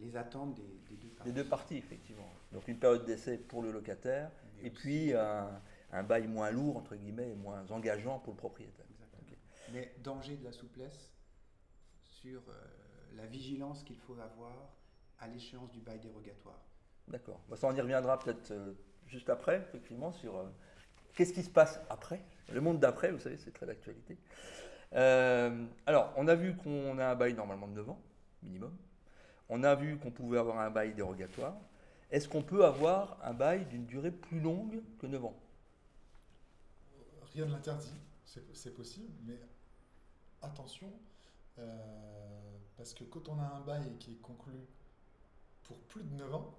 les 0.00 0.16
attentes 0.16 0.54
des, 0.54 0.96
deux 0.96 1.08
parties. 1.08 1.28
Les 1.28 1.32
deux 1.32 1.44
parties, 1.44 1.76
effectivement. 1.76 2.28
Donc 2.52 2.66
une 2.68 2.78
période 2.78 3.04
d'essai 3.04 3.38
pour 3.38 3.62
le 3.62 3.70
locataire 3.70 4.30
et 4.62 4.70
puis 4.70 5.12
un, 5.14 6.02
bail 6.02 6.26
moins 6.26 6.50
lourd, 6.50 6.76
entre 6.76 6.96
guillemets, 6.96 7.30
et 7.30 7.34
moins 7.34 7.64
engageant 7.70 8.18
pour 8.18 8.32
le 8.32 8.38
propriétaire. 8.38 8.86
Mais 9.72 9.94
danger 10.02 10.36
de 10.36 10.44
la 10.44 10.52
souplesse 10.52 11.12
sur 12.02 12.40
euh, 12.48 12.52
la 13.16 13.26
vigilance 13.26 13.84
qu'il 13.84 13.98
faut 13.98 14.18
avoir 14.18 14.74
à 15.20 15.28
l'échéance 15.28 15.70
du 15.70 15.80
bail 15.80 16.00
dérogatoire. 16.00 16.60
D'accord. 17.08 17.40
Ça, 17.54 17.68
on 17.68 17.74
y 17.74 17.80
reviendra 17.80 18.18
peut-être 18.18 18.50
euh, 18.50 18.72
juste 19.06 19.30
après, 19.30 19.58
effectivement, 19.58 20.12
sur 20.12 20.36
euh, 20.36 20.46
qu'est-ce 21.14 21.32
qui 21.32 21.42
se 21.42 21.50
passe 21.50 21.80
après? 21.88 22.24
Le 22.52 22.60
monde 22.60 22.80
d'après, 22.80 23.12
vous 23.12 23.20
savez, 23.20 23.36
c'est 23.36 23.52
très 23.52 23.66
d'actualité. 23.66 24.18
alors, 24.92 26.12
on 26.16 26.26
a 26.26 26.34
vu 26.34 26.56
qu'on 26.56 26.98
a 26.98 27.06
un 27.06 27.14
bail 27.14 27.34
normalement 27.34 27.68
de 27.68 27.74
9 27.74 27.90
ans, 27.90 28.02
minimum. 28.42 28.76
On 29.50 29.64
a 29.64 29.74
vu 29.74 29.98
qu'on 29.98 30.12
pouvait 30.12 30.38
avoir 30.38 30.60
un 30.60 30.70
bail 30.70 30.94
dérogatoire. 30.94 31.56
Est-ce 32.12 32.28
qu'on 32.28 32.42
peut 32.42 32.64
avoir 32.64 33.18
un 33.22 33.34
bail 33.34 33.66
d'une 33.66 33.84
durée 33.84 34.12
plus 34.12 34.40
longue 34.40 34.80
que 35.00 35.06
9 35.06 35.24
ans? 35.24 35.36
Rien 37.34 37.46
ne 37.46 37.52
l'interdit, 37.52 37.94
c'est 38.24 38.74
possible, 38.74 39.12
mais 39.24 39.38
attention, 40.40 40.92
euh, 41.58 42.56
parce 42.76 42.94
que 42.94 43.04
quand 43.04 43.28
on 43.28 43.38
a 43.40 43.44
un 43.44 43.60
bail 43.60 43.96
qui 43.98 44.12
est 44.12 44.20
conclu 44.22 44.54
pour 45.64 45.78
plus 45.78 46.04
de 46.04 46.14
9 46.14 46.34
ans, 46.34 46.56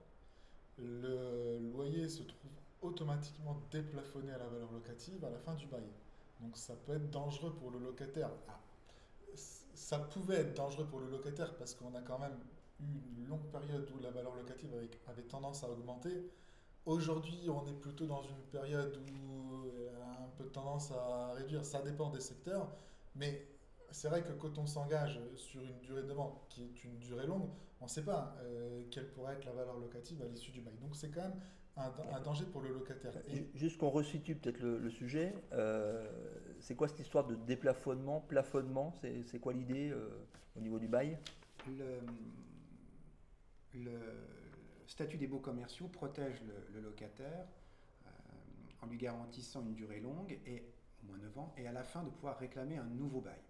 le 0.78 1.60
loyer 1.74 2.10
se 2.10 2.24
trouve 2.24 2.52
automatiquement 2.82 3.62
déplafonné 3.72 4.32
à 4.32 4.38
la 4.38 4.48
valeur 4.48 4.72
locative 4.72 5.24
à 5.24 5.30
la 5.30 5.40
fin 5.40 5.54
du 5.56 5.66
bail. 5.68 5.84
Donc 6.42 6.58
ça 6.58 6.76
peut 6.76 6.96
être 6.96 7.10
dangereux 7.10 7.54
pour 7.54 7.72
le 7.72 7.80
locataire. 7.80 8.32
Ah, 8.50 8.60
ça 9.74 10.00
pouvait 10.00 10.38
être 10.38 10.56
dangereux 10.56 10.86
pour 10.86 11.00
le 11.00 11.10
locataire 11.10 11.56
parce 11.56 11.74
qu'on 11.74 11.94
a 11.96 12.02
quand 12.02 12.20
même 12.20 12.38
une 12.82 13.28
longue 13.28 13.50
période 13.52 13.90
où 13.96 14.00
la 14.02 14.12
valeur 14.12 14.36
locative 14.36 14.70
avait, 15.08 15.22
tendance 15.24 15.64
à 15.64 15.70
augmenter. 15.70 16.30
Aujourd'hui, 16.86 17.48
on 17.50 17.68
est 17.68 17.80
plutôt 17.80 18.06
dans 18.06 18.24
une 18.24 18.42
période 18.52 18.98
où 18.98 19.66
elle 19.68 20.02
a 20.02 20.24
un 20.24 20.30
peu 20.38 20.46
tendance 20.46 20.92
à 20.92 21.34
réduire. 21.34 21.64
Ça 21.64 21.82
dépend 21.82 22.10
des 22.10 22.22
secteurs, 22.22 22.68
mais 23.16 23.46
c'est 23.92 24.08
vrai 24.08 24.24
que 24.24 24.32
quand 24.34 24.58
on 24.58 24.66
s'engage 24.66 25.20
sur 25.36 25.62
une 25.62 25.80
durée 25.82 26.04
de 26.04 26.14
vente 26.14 26.42
qui 26.50 26.64
est 26.64 26.84
une 26.84 26.98
durée 27.00 27.28
longue, 27.28 27.50
on 27.82 27.86
ne 27.86 27.90
sait 27.90 28.04
pas 28.04 28.36
euh, 28.42 28.84
quelle 28.92 29.08
pourrait 29.10 29.34
être 29.34 29.46
la 29.46 29.52
valeur 29.52 29.78
locative 29.78 30.22
à 30.22 30.28
l'issue 30.28 30.52
du 30.52 30.62
bail. 30.62 30.76
Donc 30.82 30.96
c'est 30.96 31.10
quand 31.10 31.22
même 31.22 31.40
un, 31.78 32.20
danger 32.22 32.46
pour 32.46 32.62
le 32.62 32.70
locataire. 32.70 33.14
Et... 33.30 33.48
Juste 33.56 33.78
qu'on 33.78 33.90
resitue 33.90 34.36
peut-être 34.36 34.62
le, 34.62 34.90
sujet, 34.90 35.34
euh, 35.54 36.08
c'est 36.60 36.76
quoi 36.76 36.88
cette 36.88 37.00
histoire 37.00 37.26
de 37.26 37.36
déplafonnement, 37.36 38.22
plafonnement? 38.22 38.94
C'est 39.26 39.40
quoi 39.40 39.54
l'idée 39.54 39.90
euh, 39.90 40.10
au 40.56 40.62
niveau 40.62 40.80
du 40.80 40.88
bail? 40.88 41.18
Le, 41.68 42.00
statut 44.88 45.18
des 45.18 45.28
baux 45.28 45.40
commerciaux 45.40 45.88
protège 45.88 46.42
le, 46.74 46.82
locataire 46.82 47.48
euh, 48.06 48.10
en 48.82 48.88
lui 48.88 48.98
garantissant 48.98 49.62
une 49.62 49.74
durée 49.74 50.00
longue 50.00 50.40
et 50.46 50.64
au 51.04 51.08
moins 51.08 51.18
9 51.18 51.38
ans, 51.38 51.54
et 51.58 51.68
à 51.68 51.72
la 51.72 51.84
fin 51.84 52.04
de 52.04 52.10
pouvoir 52.10 52.38
réclamer 52.38 52.78
un 52.78 52.86
nouveau 52.86 53.22
bail. 53.22 53.42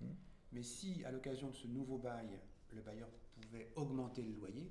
Hmm. 0.00 0.12
Mais 0.52 0.62
si 0.62 1.04
à 1.04 1.10
l'occasion 1.10 1.48
de 1.48 1.54
ce 1.54 1.66
nouveau 1.66 1.98
bail, 1.98 2.28
le 2.72 2.82
bailleur 2.82 3.08
pouvait 3.40 3.72
augmenter 3.76 4.22
le 4.22 4.32
loyer, 4.32 4.70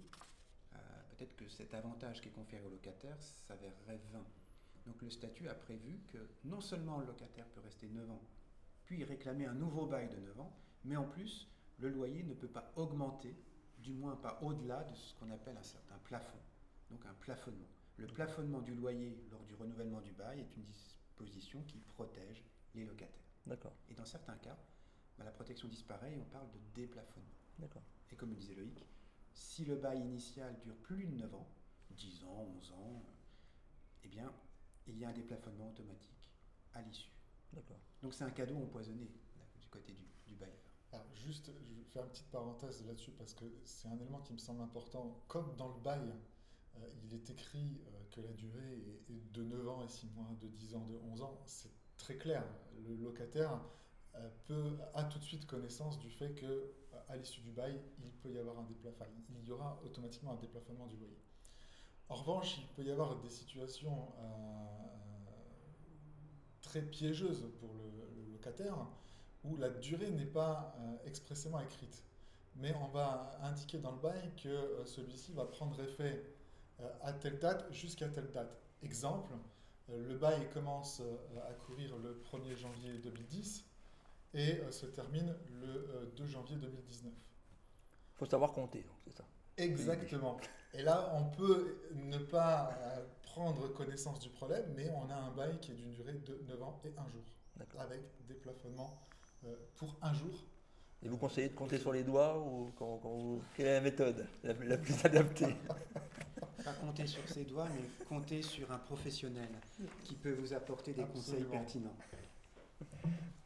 peut-être 1.19 1.35
que 1.35 1.49
cet 1.49 1.73
avantage 1.73 2.21
qui 2.21 2.29
est 2.29 2.31
conféré 2.31 2.63
au 2.63 2.69
locataire 2.69 3.21
s'avérerait 3.21 3.99
vain. 4.13 4.25
Donc 4.85 5.01
le 5.01 5.09
statut 5.09 5.49
a 5.49 5.53
prévu 5.53 5.99
que 6.07 6.17
non 6.45 6.61
seulement 6.61 6.97
le 6.97 7.05
locataire 7.05 7.45
peut 7.47 7.61
rester 7.61 7.87
9 7.89 8.09
ans, 8.09 8.23
puis 8.85 9.03
réclamer 9.03 9.45
un 9.45 9.53
nouveau 9.53 9.85
bail 9.85 10.07
de 10.09 10.17
9 10.17 10.39
ans, 10.39 10.55
mais 10.85 10.95
en 10.95 11.03
plus, 11.03 11.51
le 11.79 11.89
loyer 11.89 12.23
ne 12.23 12.33
peut 12.33 12.47
pas 12.47 12.71
augmenter, 12.75 13.35
du 13.79 13.93
moins 13.93 14.15
pas 14.15 14.39
au-delà 14.41 14.83
de 14.83 14.93
ce 14.93 15.13
qu'on 15.15 15.29
appelle 15.31 15.57
un 15.57 15.63
certain 15.63 15.97
plafond, 16.03 16.39
donc 16.91 17.05
un 17.05 17.13
plafonnement. 17.15 17.67
Le 17.97 18.07
plafonnement 18.07 18.61
du 18.61 18.73
loyer 18.75 19.21
lors 19.31 19.43
du 19.43 19.55
renouvellement 19.55 20.01
du 20.01 20.11
bail 20.11 20.39
est 20.39 20.55
une 20.55 20.63
disposition 20.63 21.61
qui 21.63 21.79
protège 21.79 22.43
les 22.75 22.85
locataires. 22.85 23.23
D'accord. 23.45 23.73
Et 23.89 23.93
dans 23.93 24.05
certains 24.05 24.35
cas, 24.37 24.57
bah, 25.17 25.25
la 25.25 25.31
protection 25.31 25.67
disparaît 25.67 26.13
et 26.13 26.17
on 26.17 26.25
parle 26.25 26.49
de 26.51 26.59
déplafonnement. 26.73 27.27
D'accord. 27.57 27.83
Et 28.11 28.15
comme 28.15 28.29
le 28.29 28.35
disait 28.35 28.55
Loïc, 28.55 28.85
si 29.33 29.65
le 29.65 29.75
bail 29.75 29.99
initial 29.99 30.57
dure 30.59 30.75
plus 30.77 31.05
de 31.05 31.15
9 31.15 31.35
ans, 31.35 31.47
10 31.91 32.23
ans, 32.23 32.47
11 32.57 32.71
ans, 32.71 33.03
eh 34.03 34.07
bien, 34.07 34.31
il 34.87 34.97
y 34.97 35.05
a 35.05 35.09
un 35.09 35.13
déplafonnement 35.13 35.69
automatique 35.69 36.31
à 36.73 36.81
l'issue. 36.81 37.11
Donc 38.01 38.13
c'est 38.13 38.23
un 38.23 38.31
cadeau 38.31 38.55
empoisonné 38.57 39.09
du 39.59 39.67
côté 39.67 39.93
du, 40.27 40.35
bailleur. 40.35 40.55
Juste, 41.13 41.51
je 41.67 41.75
vais 41.75 41.83
faire 41.83 42.03
une 42.03 42.09
petite 42.09 42.31
parenthèse 42.31 42.85
là-dessus 42.85 43.11
parce 43.11 43.33
que 43.33 43.45
c'est 43.63 43.87
un 43.87 43.95
élément 43.97 44.19
qui 44.19 44.33
me 44.33 44.37
semble 44.39 44.61
important. 44.61 45.21
Comme 45.27 45.55
dans 45.57 45.67
le 45.67 45.79
bail, 45.81 46.13
euh, 46.77 46.89
il 47.03 47.13
est 47.13 47.29
écrit 47.29 47.81
euh, 47.87 48.03
que 48.11 48.21
la 48.21 48.33
durée 48.33 48.99
est 49.09 49.33
de 49.33 49.43
9 49.43 49.67
ans 49.67 49.83
et 49.83 49.87
6 49.87 50.07
mois, 50.15 50.27
de 50.39 50.47
10 50.47 50.75
ans, 50.75 50.85
de 50.87 50.95
11 51.11 51.21
ans, 51.21 51.39
c'est 51.45 51.71
très 51.97 52.17
clair. 52.17 52.43
Le 52.87 52.95
locataire 52.95 53.61
euh, 54.15 54.29
peut, 54.45 54.77
a 54.95 55.03
tout 55.03 55.19
de 55.19 55.23
suite 55.23 55.45
connaissance 55.45 55.99
du 55.99 56.09
fait 56.09 56.33
que 56.33 56.73
à 57.07 57.17
l'issue 57.17 57.41
du 57.41 57.51
bail, 57.51 57.79
il 58.03 58.11
peut 58.11 58.31
y 58.31 58.37
avoir 58.37 58.59
un 58.59 58.63
déplafonnement, 58.63 59.13
il 59.29 59.47
y 59.47 59.51
aura 59.51 59.81
automatiquement 59.83 60.33
un 60.33 60.37
déplafonnement 60.37 60.85
du 60.87 60.97
loyer. 60.97 61.17
En 62.07 62.15
revanche, 62.15 62.57
il 62.57 62.67
peut 62.75 62.83
y 62.83 62.91
avoir 62.91 63.19
des 63.19 63.29
situations 63.29 64.11
très 66.61 66.81
piégeuses 66.81 67.51
pour 67.59 67.73
le, 67.73 68.31
locataire 68.31 68.75
où 69.43 69.55
la 69.57 69.69
durée 69.69 70.11
n'est 70.11 70.25
pas 70.25 70.75
euh, 70.79 71.07
expressément 71.07 71.59
écrite. 71.59 72.03
Mais 72.55 72.73
on 72.81 72.87
va 72.87 73.39
indiquer 73.43 73.77
dans 73.77 73.91
le 73.91 73.99
bail 73.99 74.31
que 74.41 74.49
euh, 74.49 74.85
celui-ci 74.85 75.31
va 75.33 75.45
prendre 75.45 75.81
effet 75.81 76.23
à 77.01 77.11
telle 77.11 77.39
date 77.39 77.65
jusqu'à 77.73 78.07
telle 78.07 78.31
date. 78.31 78.57
Exemple, 78.83 79.33
le 79.89 80.15
bail 80.17 80.47
commence 80.53 81.01
à 81.49 81.53
courir 81.65 81.93
le 81.97 82.23
1er 82.31 82.55
janvier 82.55 82.97
2010 82.99 83.65
et 84.33 84.59
euh, 84.59 84.71
se 84.71 84.85
termine 84.85 85.35
le 85.61 86.11
2 86.15 86.23
euh, 86.23 86.27
janvier 86.27 86.55
2019. 86.57 87.11
Il 87.11 88.17
faut 88.17 88.25
savoir 88.25 88.51
compter, 88.51 88.85
c'est 89.05 89.13
ça. 89.15 89.23
Exactement. 89.57 90.37
Et 90.73 90.83
là, 90.83 91.11
on 91.15 91.25
peut 91.25 91.79
ne 91.93 92.17
pas 92.17 92.71
euh, 92.81 93.05
prendre 93.23 93.67
connaissance 93.69 94.19
du 94.19 94.29
problème, 94.29 94.65
mais 94.75 94.89
on 94.91 95.09
a 95.09 95.15
un 95.15 95.31
bail 95.31 95.59
qui 95.59 95.71
est 95.71 95.75
d'une 95.75 95.91
durée 95.91 96.13
de 96.13 96.39
9 96.47 96.63
ans 96.63 96.79
et 96.85 96.93
1 96.97 97.09
jour, 97.09 97.23
avec 97.79 98.01
des 98.27 98.35
plafonnements 98.35 99.01
pour 99.75 99.97
un 100.01 100.13
jour. 100.13 100.45
Et 101.01 101.07
vous 101.07 101.17
conseillez 101.17 101.47
de 101.47 101.53
compter 101.53 101.77
sur 101.77 101.93
les 101.93 102.03
doigts 102.03 102.37
ou 102.37 102.71
quand, 102.77 102.99
quelle 103.55 103.67
est 103.67 103.73
la 103.75 103.81
méthode 103.81 104.27
la, 104.43 104.53
plus 104.53 105.05
adaptée? 105.05 105.55
Pas 106.65 106.73
compter 106.73 107.07
sur 107.07 107.27
ses 107.29 107.45
doigts, 107.45 107.67
mais 107.73 108.05
compter 108.05 108.41
sur 108.41 108.69
un 108.71 108.77
professionnel 108.77 109.47
qui 110.03 110.15
peut 110.15 110.33
vous 110.33 110.53
apporter 110.53 110.91
des 110.91 111.03
conseils 111.03 111.45
pertinents. 111.45 111.95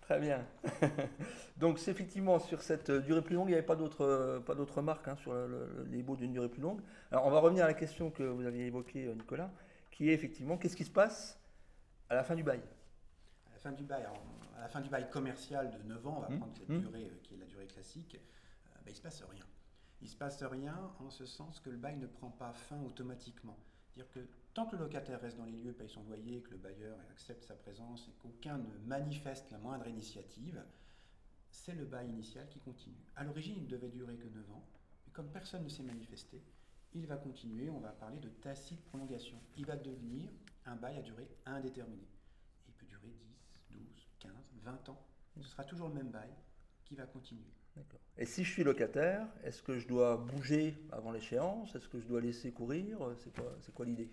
Très 0.01 0.19
bien. 0.19 0.45
Donc 1.57 1.77
c'est 1.77 1.91
effectivement 1.91 2.39
sur 2.39 2.61
cette 2.61 2.91
durée 2.91 3.21
plus 3.21 3.35
longue, 3.35 3.47
il 3.47 3.51
n'y 3.51 3.57
avait 3.57 3.65
pas 3.65 3.75
d'autres 3.75 4.41
pas 4.45 4.55
d'autres 4.55 4.81
marques 4.81 5.07
hein, 5.07 5.15
sur 5.15 5.33
les 5.89 6.03
baux 6.03 6.15
d'une 6.15 6.33
durée 6.33 6.49
plus 6.49 6.61
longue. 6.61 6.81
Alors 7.11 7.25
on 7.25 7.29
va 7.29 7.39
revenir 7.39 7.63
à 7.63 7.67
la 7.67 7.73
question 7.73 8.09
que 8.09 8.23
vous 8.23 8.45
aviez 8.45 8.65
évoquée, 8.65 9.05
euh, 9.05 9.13
Nicolas, 9.13 9.51
qui 9.91 10.09
est 10.09 10.13
effectivement 10.13 10.57
qu'est-ce 10.57 10.75
qui 10.75 10.83
se 10.83 10.91
passe 10.91 11.39
à 12.09 12.15
la 12.15 12.23
fin 12.23 12.35
du 12.35 12.43
bail? 12.43 12.61
À 13.47 13.53
la 13.53 13.59
fin 13.59 13.71
du 13.71 13.83
bail, 13.83 14.03
la 14.63 14.69
fin 14.69 14.79
du 14.79 14.89
bail 14.89 15.09
commercial 15.09 15.71
de 15.71 15.83
9 15.89 16.07
ans, 16.07 16.15
on 16.17 16.21
va 16.21 16.29
mmh. 16.29 16.37
prendre 16.37 16.55
cette 16.55 16.69
mmh. 16.69 16.79
durée 16.79 17.05
euh, 17.11 17.19
qui 17.21 17.33
est 17.33 17.37
la 17.37 17.45
durée 17.45 17.67
classique, 17.67 18.15
euh, 18.15 18.69
ben, 18.85 18.87
il 18.87 18.91
ne 18.91 18.95
se 18.95 19.01
passe 19.01 19.21
rien. 19.23 19.45
Il 20.01 20.05
ne 20.05 20.09
se 20.09 20.15
passe 20.15 20.41
rien 20.41 20.89
en 20.99 21.09
ce 21.09 21.25
sens 21.25 21.59
que 21.59 21.69
le 21.69 21.75
bail 21.75 21.97
ne 21.97 22.07
prend 22.07 22.29
pas 22.29 22.53
fin 22.53 22.81
automatiquement. 22.81 23.57
Dire 23.93 24.09
que 24.09 24.21
tant 24.53 24.65
que 24.65 24.77
le 24.77 24.83
locataire 24.83 25.19
reste 25.19 25.35
dans 25.37 25.43
les 25.43 25.51
lieux, 25.51 25.73
paye 25.73 25.89
son 25.89 26.03
loyer, 26.03 26.41
que 26.41 26.51
le 26.51 26.57
bailleur 26.57 26.97
accepte 27.11 27.43
sa 27.43 27.55
présence 27.55 28.07
et 28.07 28.13
qu'aucun 28.21 28.57
ne 28.57 28.77
manifeste 28.85 29.51
la 29.51 29.57
moindre 29.57 29.85
initiative, 29.87 30.63
c'est 31.51 31.75
le 31.75 31.83
bail 31.83 32.07
initial 32.07 32.47
qui 32.47 32.59
continue. 32.59 33.03
À 33.17 33.25
l'origine, 33.25 33.55
il 33.57 33.63
ne 33.63 33.69
devait 33.69 33.89
durer 33.89 34.15
que 34.15 34.29
9 34.29 34.49
ans, 34.51 34.65
mais 35.05 35.11
comme 35.11 35.29
personne 35.29 35.65
ne 35.65 35.69
s'est 35.69 35.83
manifesté, 35.83 36.41
il 36.93 37.05
va 37.05 37.17
continuer, 37.17 37.69
on 37.69 37.79
va 37.79 37.89
parler 37.89 38.19
de 38.19 38.29
tacite 38.29 38.81
prolongation. 38.85 39.37
Il 39.57 39.65
va 39.65 39.75
devenir 39.75 40.29
un 40.65 40.77
bail 40.77 40.99
à 40.99 41.01
durée 41.01 41.27
indéterminée. 41.45 42.07
il 42.65 42.73
peut 42.75 42.85
durer 42.85 43.13
10, 43.69 43.77
12, 43.77 44.02
15, 44.23 44.31
20 44.63 44.89
ans. 44.89 44.99
Ce 45.41 45.47
sera 45.47 45.63
toujours 45.63 45.89
le 45.89 45.95
même 45.95 46.09
bail 46.09 46.29
qui 46.85 46.95
va 46.95 47.05
continuer. 47.05 47.51
Et 48.17 48.25
si 48.25 48.43
je 48.43 48.51
suis 48.51 48.63
locataire, 48.63 49.27
est-ce 49.43 49.63
que 49.63 49.79
je 49.79 49.87
dois 49.87 50.17
bouger 50.17 50.77
avant 50.91 51.11
l'échéance? 51.11 51.73
Est-ce 51.75 51.87
que 51.87 51.99
je 51.99 52.05
dois 52.05 52.21
laisser 52.21 52.51
courir? 52.51 52.99
C'est 53.17 53.33
quoi, 53.33 53.51
c'est 53.61 53.73
quoi 53.73 53.85
l'idée? 53.85 54.09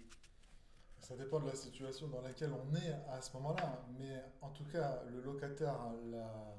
Ça 0.99 1.17
dépend 1.17 1.41
de 1.41 1.47
la 1.47 1.55
situation 1.55 2.09
dans 2.09 2.23
laquelle 2.23 2.53
on 2.53 2.75
est 2.75 2.93
à 3.11 3.21
ce 3.21 3.33
moment-là. 3.35 3.85
Mais 3.99 4.23
en 4.41 4.51
tout 4.51 4.65
cas, 4.65 5.03
le 5.11 5.21
locataire, 5.21 5.77
la, 6.11 6.57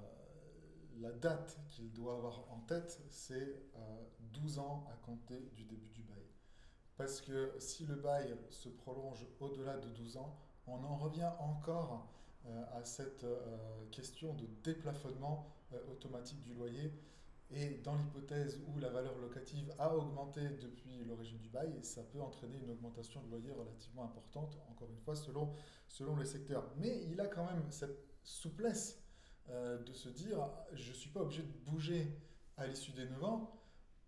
la 0.99 1.11
date 1.11 1.57
qu'il 1.67 1.91
doit 1.91 2.15
avoir 2.15 2.45
en 2.51 2.59
tête, 2.67 3.01
c'est 3.09 3.55
12 4.19 4.57
euh, 4.57 4.61
ans 4.61 4.85
à 4.91 5.05
compter 5.05 5.39
du 5.55 5.65
début 5.65 5.89
du 5.89 6.03
bail. 6.03 6.23
Parce 6.97 7.21
que 7.21 7.55
si 7.57 7.85
le 7.87 7.95
bail 7.95 8.35
se 8.49 8.69
prolonge 8.69 9.25
au-delà 9.39 9.77
de 9.77 9.89
12 9.89 10.17
ans, 10.17 10.37
on 10.67 10.83
en 10.83 10.95
revient 10.97 11.31
encore 11.39 11.93
euh, 11.93 12.20
à 12.73 12.83
cette 12.83 13.23
euh, 13.23 13.85
question 13.91 14.33
de 14.33 14.45
déplafonnement 14.63 15.47
euh, 15.73 15.77
automatique 15.91 16.41
du 16.41 16.53
loyer. 16.53 16.91
Et 17.51 17.81
dans 17.83 17.95
l'hypothèse 17.95 18.61
où 18.67 18.79
la 18.79 18.89
valeur 18.89 19.17
locative 19.17 19.73
a 19.77 19.93
augmenté 19.93 20.41
depuis 20.61 21.03
l'origine 21.03 21.37
du 21.39 21.49
bail, 21.49 21.73
ça 21.83 22.01
peut 22.01 22.21
entraîner 22.21 22.57
une 22.57 22.69
augmentation 22.69 23.21
de 23.21 23.29
loyer 23.29 23.51
relativement 23.51 24.05
importante, 24.05 24.57
encore 24.69 24.89
une 24.89 24.99
fois, 24.99 25.15
selon, 25.15 25.53
selon 25.89 26.15
les 26.15 26.25
secteurs. 26.25 26.71
Mais 26.77 27.03
il 27.11 27.19
a 27.19 27.27
quand 27.27 27.45
même 27.45 27.69
cette 27.69 28.05
souplesse 28.23 29.03
de 29.49 29.91
se 29.91 30.07
dire, 30.07 30.47
je 30.71 30.91
ne 30.91 30.95
suis 30.95 31.09
pas 31.09 31.19
obligé 31.19 31.41
de 31.43 31.51
bouger 31.69 32.17
à 32.55 32.67
l'issue 32.67 32.93
des 32.93 33.05
9 33.05 33.23
ans. 33.25 33.59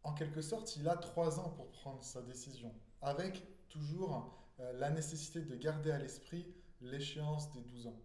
En 0.04 0.14
quelque 0.14 0.42
sorte, 0.42 0.78
il 0.78 0.88
a 0.88 0.96
3 0.96 1.42
ans 1.42 1.50
pour 1.50 1.70
prendre 1.72 2.02
sa 2.02 2.22
décision, 2.22 2.74
avec 3.02 3.46
toujours 3.68 4.34
la 4.58 4.90
nécessité 4.90 5.42
de 5.42 5.56
garder 5.58 5.92
à 5.92 5.98
l'esprit 5.98 6.48
l'échéance 6.80 7.52
des 7.52 7.62
12 7.62 7.88
ans. 7.88 8.03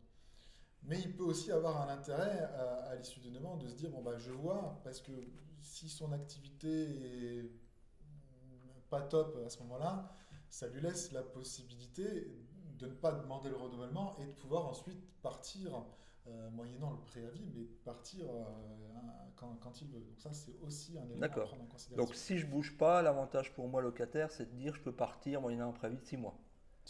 Mais 0.84 0.98
il 1.00 1.14
peut 1.14 1.24
aussi 1.24 1.52
avoir 1.52 1.82
un 1.82 1.92
intérêt 1.92 2.40
à, 2.40 2.94
l'issue 2.96 3.20
de 3.20 3.30
demande 3.30 3.62
de 3.62 3.68
se 3.68 3.74
dire 3.74 3.90
bon 3.90 4.02
bah 4.02 4.16
je 4.16 4.30
vois 4.30 4.80
parce 4.84 5.00
que 5.00 5.12
si 5.60 5.88
son 5.88 6.12
activité 6.12 6.68
est 6.68 7.50
pas 8.88 9.02
top 9.02 9.38
à 9.44 9.50
ce 9.50 9.58
moment-là, 9.60 10.10
ça 10.48 10.66
lui 10.68 10.80
laisse 10.80 11.12
la 11.12 11.22
possibilité 11.22 12.30
de 12.78 12.86
ne 12.86 12.94
pas 12.94 13.12
demander 13.12 13.50
le 13.50 13.56
renouvellement 13.56 14.14
et 14.18 14.26
de 14.26 14.32
pouvoir 14.32 14.66
ensuite 14.66 14.98
partir 15.20 15.84
euh, 16.26 16.50
moyennant 16.50 16.90
le 16.90 16.98
préavis, 16.98 17.50
mais 17.54 17.64
partir 17.84 18.26
euh, 18.30 18.44
quand, 19.36 19.56
quand, 19.60 19.80
il 19.80 19.88
veut. 19.88 20.00
Donc 20.00 20.20
ça 20.20 20.32
c'est 20.32 20.56
aussi 20.62 20.98
un 20.98 21.04
élément 21.08 21.24
à 21.24 21.28
prendre 21.28 21.62
en 21.62 21.66
considération. 21.66 21.96
Donc 21.96 22.14
si 22.14 22.38
je 22.38 22.46
bouge 22.46 22.76
pas, 22.76 23.02
l'avantage 23.02 23.52
pour 23.54 23.68
moi 23.68 23.82
locataire, 23.82 24.30
c'est 24.30 24.46
de 24.46 24.56
dire 24.56 24.74
je 24.74 24.82
peux 24.82 24.92
partir 24.92 25.40
moyennant 25.40 25.70
un 25.70 25.72
préavis 25.72 25.96
de 25.96 26.04
6 26.04 26.16
mois. 26.16 26.38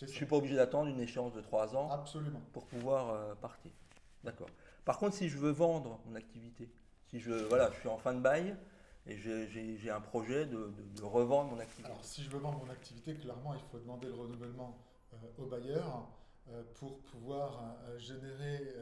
Je 0.06 0.12
ne 0.12 0.16
suis 0.16 0.26
pas 0.26 0.36
obligé 0.36 0.54
d'attendre 0.54 0.88
une 0.88 1.00
échéance 1.00 1.32
de 1.32 1.40
3 1.40 1.76
ans 1.76 1.90
Absolument. 1.90 2.40
pour 2.52 2.66
pouvoir 2.66 3.10
euh, 3.10 3.34
partir. 3.34 3.72
D'accord. 4.22 4.48
Par 4.84 4.98
contre, 4.98 5.16
si 5.16 5.28
je 5.28 5.36
veux 5.38 5.50
vendre 5.50 6.00
mon 6.06 6.14
activité, 6.14 6.70
si 7.08 7.18
je, 7.18 7.32
voilà, 7.32 7.70
je 7.72 7.80
suis 7.80 7.88
en 7.88 7.98
fin 7.98 8.14
de 8.14 8.20
bail 8.20 8.56
et 9.06 9.16
j'ai 9.16 9.90
un 9.90 10.00
projet 10.00 10.46
de, 10.46 10.70
revendre 11.02 11.50
mon 11.50 11.58
activité. 11.58 11.90
Alors, 11.90 12.04
si 12.04 12.22
je 12.22 12.30
veux 12.30 12.38
vendre 12.38 12.64
mon 12.64 12.70
activité, 12.70 13.14
clairement, 13.14 13.54
il 13.54 13.60
faut 13.70 13.78
demander 13.78 14.06
le 14.06 14.14
renouvellement 14.14 14.78
euh, 15.14 15.16
au 15.38 15.46
bailleur 15.46 16.08
euh, 16.50 16.62
pour 16.74 17.00
pouvoir 17.00 17.76
générer 17.96 18.74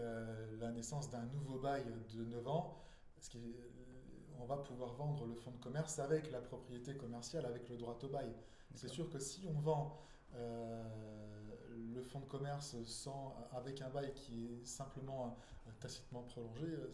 la 0.60 0.70
naissance 0.70 1.10
d'un 1.10 1.24
nouveau 1.26 1.58
bail 1.58 1.84
de 2.14 2.24
9 2.24 2.46
ans. 2.48 2.82
Parce 3.14 3.30
qu'on 3.30 4.44
va 4.44 4.56
pouvoir 4.58 4.92
vendre 4.94 5.26
le 5.26 5.34
fonds 5.34 5.52
de 5.52 5.62
commerce 5.62 5.98
avec 5.98 6.30
la 6.30 6.40
propriété 6.40 6.94
commerciale, 6.94 7.46
avec 7.46 7.68
le 7.70 7.76
droit 7.76 7.98
au 8.02 8.08
bail. 8.08 8.30
C'est 8.74 8.88
sûr 8.88 9.08
que 9.08 9.18
si 9.18 9.46
on 9.48 9.58
vend 9.60 9.98
le 10.34 12.02
fonds 12.02 12.20
de 12.20 12.26
commerce 12.26 12.76
sans, 12.84 13.36
avec 13.52 13.80
un 13.82 13.88
bail 13.88 14.12
qui 14.14 14.46
est 14.46 14.64
simplement 14.66 15.36
euh, 15.66 15.70
tacitement 15.80 16.22
prolongé, 16.22 16.66
euh, 16.66 16.90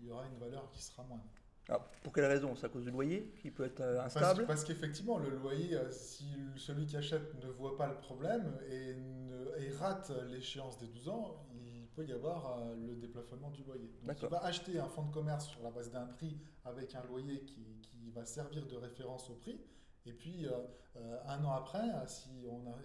il 0.00 0.06
y 0.06 0.10
aura 0.10 0.26
une 0.26 0.38
valeur 0.38 0.70
qui 0.70 0.82
sera 0.82 1.02
moindre. 1.04 1.24
Ah, 1.68 1.80
pour 2.04 2.12
quelle 2.12 2.26
raison? 2.26 2.54
C'est 2.54 2.66
à 2.66 2.68
cause 2.68 2.84
du 2.84 2.92
loyer 2.92 3.34
qui 3.40 3.50
peut 3.50 3.64
être 3.64 3.80
euh, 3.80 3.96
Parce, 3.96 4.16
instable? 4.16 4.46
parce 4.46 4.62
qu'effectivement, 4.64 5.18
le 5.18 5.30
loyer, 5.30 5.74
euh, 5.74 5.90
si 5.90 6.26
celui 6.56 6.86
qui 6.86 6.96
achète 6.96 7.34
ne 7.42 7.48
voit 7.50 7.76
pas 7.76 7.88
le 7.88 7.96
problème 7.98 8.56
et, 8.70 8.94
ne- 8.94 9.56
et 9.58 9.70
rate 9.70 10.12
l'échéance 10.30 10.78
des 10.78 10.86
12 10.86 11.08
ans, 11.08 11.44
il 11.52 11.88
peut 11.88 12.04
y 12.06 12.12
avoir 12.12 12.58
euh, 12.60 12.76
le 12.76 12.94
déplafonnement 12.94 13.50
du 13.50 13.64
loyer. 13.64 13.90
Donc, 14.04 14.22
il 14.22 14.28
va 14.28 14.44
acheter 14.44 14.78
un 14.78 14.86
fonds 14.88 15.06
de 15.06 15.12
commerce 15.12 15.46
sur 15.48 15.60
la 15.64 15.70
base 15.72 15.90
d'un 15.90 16.06
prix 16.06 16.38
avec 16.64 16.94
un 16.94 17.02
loyer 17.04 17.40
qui, 17.40 17.64
qui 17.82 18.10
va 18.12 18.24
servir 18.24 18.64
de 18.66 18.76
référence 18.76 19.28
au 19.30 19.34
prix. 19.34 19.60
Et 20.06 20.12
puis, 20.12 20.46
euh, 20.46 20.52
euh, 20.96 21.18
un 21.26 21.44
an 21.44 21.52
après, 21.52 21.90
euh, 21.90 22.06
si, 22.06 22.46
on 22.48 22.66
a, 22.70 22.76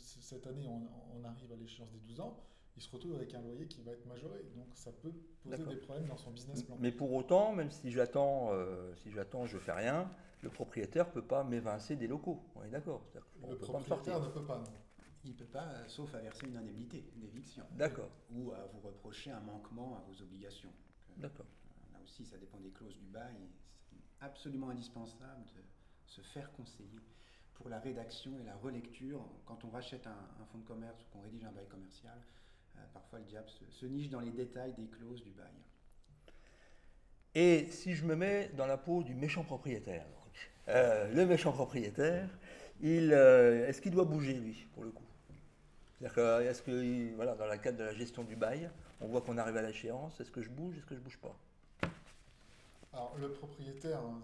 cette 0.00 0.46
année 0.46 0.66
on, 0.66 0.88
on 1.16 1.24
arrive 1.24 1.52
à 1.52 1.56
l'échéance 1.56 1.90
des 1.92 1.98
12 1.98 2.20
ans, 2.20 2.40
il 2.76 2.82
se 2.82 2.90
retrouve 2.90 3.14
avec 3.14 3.34
un 3.34 3.42
loyer 3.42 3.66
qui 3.66 3.82
va 3.82 3.92
être 3.92 4.06
majoré. 4.06 4.42
Donc, 4.56 4.68
ça 4.74 4.90
peut 4.90 5.12
poser 5.42 5.64
des 5.64 5.76
problèmes 5.76 6.06
dans 6.06 6.16
son 6.16 6.30
business 6.30 6.62
plan. 6.62 6.76
Mais 6.80 6.92
pour 6.92 7.12
autant, 7.12 7.52
même 7.52 7.70
si 7.70 7.90
j'attends, 7.90 8.52
euh, 8.52 8.94
si 8.96 9.10
j'attends, 9.10 9.46
je 9.46 9.58
fais 9.58 9.72
rien, 9.72 10.10
le 10.42 10.48
propriétaire 10.48 11.10
peut 11.10 11.24
pas 11.24 11.44
m'évincer 11.44 11.96
des 11.96 12.06
locaux. 12.06 12.42
On 12.54 12.62
est 12.62 12.70
d'accord. 12.70 13.04
Le 13.48 13.56
propriétaire 13.56 14.20
ne 14.20 14.28
peut 14.28 14.44
pas, 14.44 14.58
non. 14.58 14.64
Il 15.24 15.32
ne 15.32 15.36
peut 15.36 15.44
pas, 15.44 15.64
euh, 15.64 15.88
sauf 15.88 16.14
à 16.14 16.20
verser 16.20 16.46
une 16.46 16.56
indemnité 16.56 17.04
d'éviction. 17.16 17.64
D'accord. 17.72 18.08
Ou 18.32 18.52
à 18.52 18.64
vous 18.72 18.80
reprocher 18.80 19.30
un 19.30 19.40
manquement 19.40 19.96
à 19.96 20.00
vos 20.08 20.22
obligations. 20.22 20.72
D'accord. 21.18 21.46
Là 21.92 21.98
aussi, 22.02 22.24
ça 22.24 22.38
dépend 22.38 22.58
des 22.60 22.70
clauses 22.70 22.96
du 22.96 23.06
bail. 23.08 23.36
C'est 23.90 23.98
absolument 24.20 24.70
indispensable 24.70 25.44
de 25.44 25.60
se 26.10 26.20
faire 26.22 26.50
conseiller 26.52 27.00
pour 27.54 27.68
la 27.68 27.78
rédaction 27.78 28.32
et 28.40 28.44
la 28.44 28.56
relecture. 28.56 29.24
Quand 29.46 29.64
on 29.64 29.70
rachète 29.70 30.06
un, 30.06 30.10
un 30.10 30.44
fonds 30.50 30.58
de 30.58 30.66
commerce 30.66 31.00
ou 31.02 31.04
qu'on 31.12 31.22
rédige 31.22 31.44
un 31.44 31.52
bail 31.52 31.66
commercial, 31.68 32.18
euh, 32.76 32.80
parfois 32.92 33.20
le 33.20 33.24
diable 33.26 33.48
se, 33.48 33.64
se 33.70 33.86
niche 33.86 34.10
dans 34.10 34.20
les 34.20 34.30
détails 34.32 34.72
des 34.74 34.86
clauses 34.86 35.22
du 35.22 35.30
bail. 35.30 35.46
Et 37.34 37.68
si 37.70 37.94
je 37.94 38.04
me 38.04 38.16
mets 38.16 38.48
dans 38.56 38.66
la 38.66 38.76
peau 38.76 39.04
du 39.04 39.14
méchant 39.14 39.44
propriétaire, 39.44 40.04
donc, 40.04 40.50
euh, 40.68 41.12
le 41.14 41.26
méchant 41.26 41.52
propriétaire, 41.52 42.28
il, 42.80 43.12
euh, 43.12 43.68
est-ce 43.68 43.80
qu'il 43.80 43.92
doit 43.92 44.04
bouger 44.04 44.34
lui 44.34 44.66
pour 44.74 44.82
le 44.82 44.90
coup? 44.90 45.04
C'est-à-dire 45.98 46.14
que, 46.14 46.42
est-ce 46.42 46.62
que 46.62 46.82
il- 46.82 47.14
voilà, 47.14 47.34
dans 47.36 47.46
le 47.46 47.56
cadre 47.58 47.78
de 47.78 47.84
la 47.84 47.94
gestion 47.94 48.24
du 48.24 48.34
bail, 48.34 48.68
on 49.00 49.06
voit 49.06 49.20
qu'on 49.20 49.38
arrive 49.38 49.56
à 49.56 49.62
l'échéance, 49.62 50.18
est-ce 50.18 50.30
que 50.30 50.42
je 50.42 50.48
bouge, 50.48 50.76
est-ce 50.78 50.86
que 50.86 50.96
je 50.96 51.00
bouge 51.00 51.18
pas? 51.18 51.36
Alors, 52.92 53.16
le 53.18 53.30
propriétaire, 53.30 54.00
hein, 54.00 54.20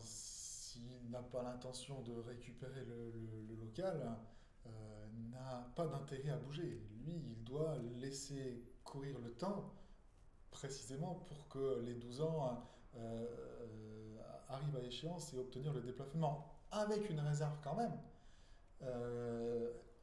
n'a 1.10 1.22
pas 1.22 1.42
l'intention 1.42 2.02
de 2.02 2.12
récupérer 2.12 2.84
le, 2.84 3.56
local, 3.56 4.16
euh, 4.66 5.06
n'a 5.30 5.70
pas 5.74 5.86
d'intérêt 5.86 6.30
à 6.30 6.36
bouger. 6.36 6.82
Lui, 7.04 7.14
il 7.14 7.44
doit 7.44 7.76
laisser 8.00 8.64
courir 8.84 9.18
le 9.18 9.32
temps, 9.32 9.72
précisément 10.50 11.14
pour 11.26 11.48
que 11.48 11.80
les 11.84 11.94
12 11.94 12.20
ans 12.22 12.62
euh, 12.96 13.26
euh, 13.60 14.18
arrivent 14.48 14.76
à 14.76 14.82
échéance 14.82 15.32
et 15.34 15.38
obtenir 15.38 15.72
le 15.72 15.80
déplafonnement. 15.80 16.52
Avec 16.70 17.08
une 17.10 17.20
réserve 17.20 17.56
quand 17.62 17.76
même. 17.76 17.96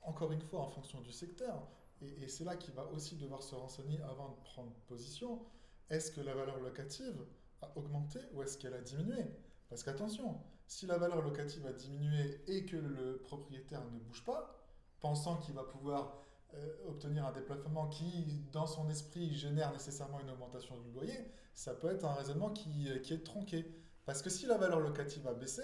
Encore 0.02 0.32
une 0.32 0.42
fois, 0.42 0.62
en 0.62 0.70
fonction 0.70 1.02
du 1.02 1.12
secteur. 1.12 1.68
Et, 2.02 2.24
et 2.24 2.28
c'est 2.28 2.44
là 2.44 2.56
qu'il 2.56 2.74
va 2.74 2.86
aussi 2.88 3.16
devoir 3.16 3.44
se 3.44 3.56
renseigner 3.56 4.02
avant 4.02 4.30
de 4.30 4.36
prendre 4.44 4.72
position. 4.88 5.46
Est-ce 5.90 6.12
que 6.12 6.22
la 6.22 6.34
valeur 6.34 6.60
locative 6.60 7.26
a 7.62 7.72
augmenté 7.78 8.20
ou 8.34 8.42
est-ce 8.42 8.58
qu'elle 8.58 8.74
a 8.74 8.82
diminué? 8.82 9.26
Parce 9.70 9.84
qu'attention, 9.84 10.40
si 10.74 10.88
la 10.88 10.98
valeur 10.98 11.22
locative 11.22 11.66
a 11.68 11.74
diminué 11.74 12.42
et 12.48 12.66
que 12.66 12.78
le 12.78 13.20
propriétaire 13.20 13.84
ne 13.92 14.00
bouge 14.00 14.24
pas, 14.26 14.66
pensant 15.02 15.38
qu'il 15.38 15.54
va 15.54 15.64
pouvoir 15.64 16.18
euh, 16.56 16.88
obtenir 16.88 17.26
un 17.28 17.32
déplafonnement 17.32 17.88
qui, 17.88 18.44
dans 18.52 18.66
son 18.66 18.90
esprit, 18.90 19.34
génère 19.36 19.72
nécessairement 19.72 20.20
une 20.20 20.32
augmentation 20.32 20.80
du 20.80 20.92
loyer, 20.92 21.32
ça 21.54 21.76
peut 21.76 21.92
être 21.92 22.06
un 22.06 22.14
raisonnement 22.14 22.50
qui, 22.50 22.90
euh, 22.90 22.98
qui 23.00 23.14
est 23.14 23.24
tronqué. 23.24 23.72
Parce 24.06 24.24
que 24.24 24.32
si 24.32 24.48
la 24.48 24.58
valeur 24.58 24.80
locative 24.80 25.28
a 25.28 25.36
baissé, 25.36 25.62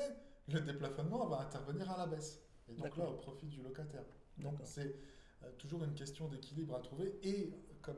le 0.47 0.61
déplafonnement 0.61 1.25
va 1.25 1.39
intervenir 1.39 1.89
à 1.89 1.97
la 1.97 2.05
baisse. 2.05 2.41
Et 2.67 2.73
donc 2.73 2.95
là, 2.95 3.09
au 3.09 3.13
profit 3.13 3.47
du 3.47 3.63
locataire. 3.63 4.05
Donc 4.37 4.59
c'est 4.63 4.95
euh, 5.43 5.51
toujours 5.57 5.83
une 5.83 5.95
question 5.95 6.27
d'équilibre 6.27 6.75
à 6.75 6.81
trouver 6.81 7.19
et, 7.23 7.51
comme 7.81 7.97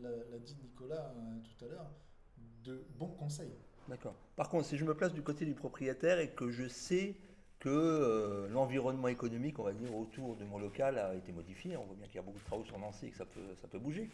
l'a 0.00 0.10
l'a 0.30 0.38
dit 0.38 0.56
Nicolas 0.62 1.12
euh, 1.16 1.40
tout 1.40 1.64
à 1.64 1.68
l'heure, 1.68 1.90
de 2.62 2.86
bons 2.96 3.08
conseils. 3.08 3.56
D'accord. 3.88 4.14
Par 4.36 4.48
contre, 4.48 4.66
si 4.66 4.76
je 4.76 4.84
me 4.84 4.94
place 4.94 5.12
du 5.12 5.22
côté 5.22 5.44
du 5.44 5.54
propriétaire 5.54 6.18
et 6.18 6.30
que 6.30 6.50
je 6.50 6.66
sais 6.68 7.14
que 7.60 7.68
euh, 7.68 8.48
l'environnement 8.48 9.08
économique, 9.08 9.58
on 9.58 9.62
va 9.62 9.72
dire, 9.72 9.94
autour 9.94 10.36
de 10.36 10.44
mon 10.44 10.58
local 10.58 10.98
a 10.98 11.14
été 11.14 11.32
modifié, 11.32 11.76
on 11.76 11.84
voit 11.84 11.96
bien 11.96 12.06
qu'il 12.06 12.16
y 12.16 12.18
a 12.18 12.22
beaucoup 12.22 12.38
de 12.38 12.44
travaux 12.44 12.64
sur 12.64 12.78
Nancy 12.78 13.06
et 13.06 13.10
que 13.10 13.16
ça 13.16 13.24
peut, 13.24 13.54
ça 13.60 13.68
peut 13.68 13.78
bouger. 13.78 14.10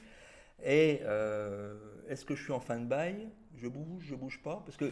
Et 0.64 1.00
euh, 1.02 1.74
est-ce 2.08 2.24
que 2.24 2.34
je 2.34 2.42
suis 2.42 2.52
en 2.52 2.60
fin 2.60 2.78
de 2.78 2.84
bail? 2.84 3.28
Je 3.56 3.66
bouge, 3.66 4.04
je 4.04 4.14
bouge 4.14 4.40
pas? 4.42 4.62
Parce 4.64 4.76
que 4.76 4.90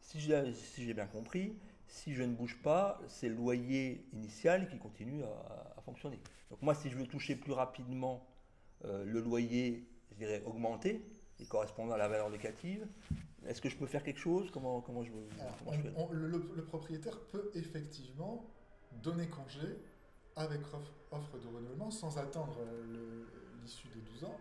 si 0.00 0.20
j'ai 0.20 0.94
bien 0.94 1.06
compris, 1.06 1.56
si 1.86 2.14
je 2.14 2.22
ne 2.22 2.34
bouge 2.34 2.56
pas, 2.62 3.00
c'est 3.08 3.28
le 3.28 3.34
loyer 3.34 4.06
initial 4.12 4.68
qui 4.68 4.78
continue 4.78 5.22
à, 5.24 5.74
à 5.76 5.80
fonctionner. 5.82 6.20
Donc 6.50 6.62
moi, 6.62 6.74
si 6.74 6.88
je 6.88 6.96
veux 6.96 7.06
toucher 7.06 7.34
plus 7.34 7.52
rapidement 7.52 8.26
euh, 8.84 9.04
le 9.04 9.20
loyer, 9.20 9.86
je 10.12 10.16
dirais 10.16 10.42
augmenté, 10.46 11.02
et 11.40 11.44
correspondant 11.46 11.94
à 11.94 11.98
la 11.98 12.08
valeur 12.08 12.30
locative, 12.30 12.86
est-ce 13.46 13.60
que 13.60 13.68
je 13.68 13.76
peux 13.76 13.86
faire 13.86 14.02
quelque 14.02 14.18
chose? 14.20 14.50
Comment, 14.50 14.80
comment 14.80 15.02
je, 15.04 15.12
Alors, 15.40 15.56
comment 15.58 15.72
je 15.72 15.82
fais? 15.82 15.92
on- 15.96 16.08
on- 16.08 16.12
le, 16.12 16.64
propriétaire 16.64 17.18
peut 17.32 17.50
effectivement 17.54 18.44
donner 19.02 19.28
congé 19.28 19.60
avec 20.36 20.60
offre, 20.74 20.92
offre 21.10 21.38
de 21.38 21.46
renouvellement 21.46 21.90
sans 21.90 22.18
attendre 22.18 22.56
euh, 22.60 23.24
l'issue 23.62 23.88
des 23.88 24.00
12 24.00 24.24
ans. 24.24 24.36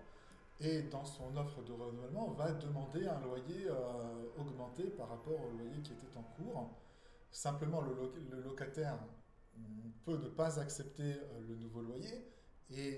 Et 0.59 0.81
dans 0.83 1.05
son 1.05 1.35
offre 1.37 1.61
de 1.63 1.71
renouvellement, 1.71 2.31
va 2.31 2.51
demander 2.53 3.05
un 3.05 3.19
loyer 3.21 3.67
euh, 3.69 4.25
augmenté 4.39 4.83
par 4.85 5.09
rapport 5.09 5.39
au 5.39 5.51
loyer 5.57 5.81
qui 5.83 5.91
était 5.93 6.17
en 6.17 6.23
cours. 6.23 6.71
Simplement, 7.31 7.81
le, 7.81 7.93
loc- 7.93 8.17
le 8.31 8.41
locataire 8.41 8.97
mm, 9.55 9.89
peut 10.05 10.17
ne 10.17 10.29
pas 10.29 10.59
accepter 10.59 11.03
euh, 11.13 11.39
le 11.47 11.55
nouveau 11.57 11.81
loyer. 11.81 12.25
Et 12.71 12.97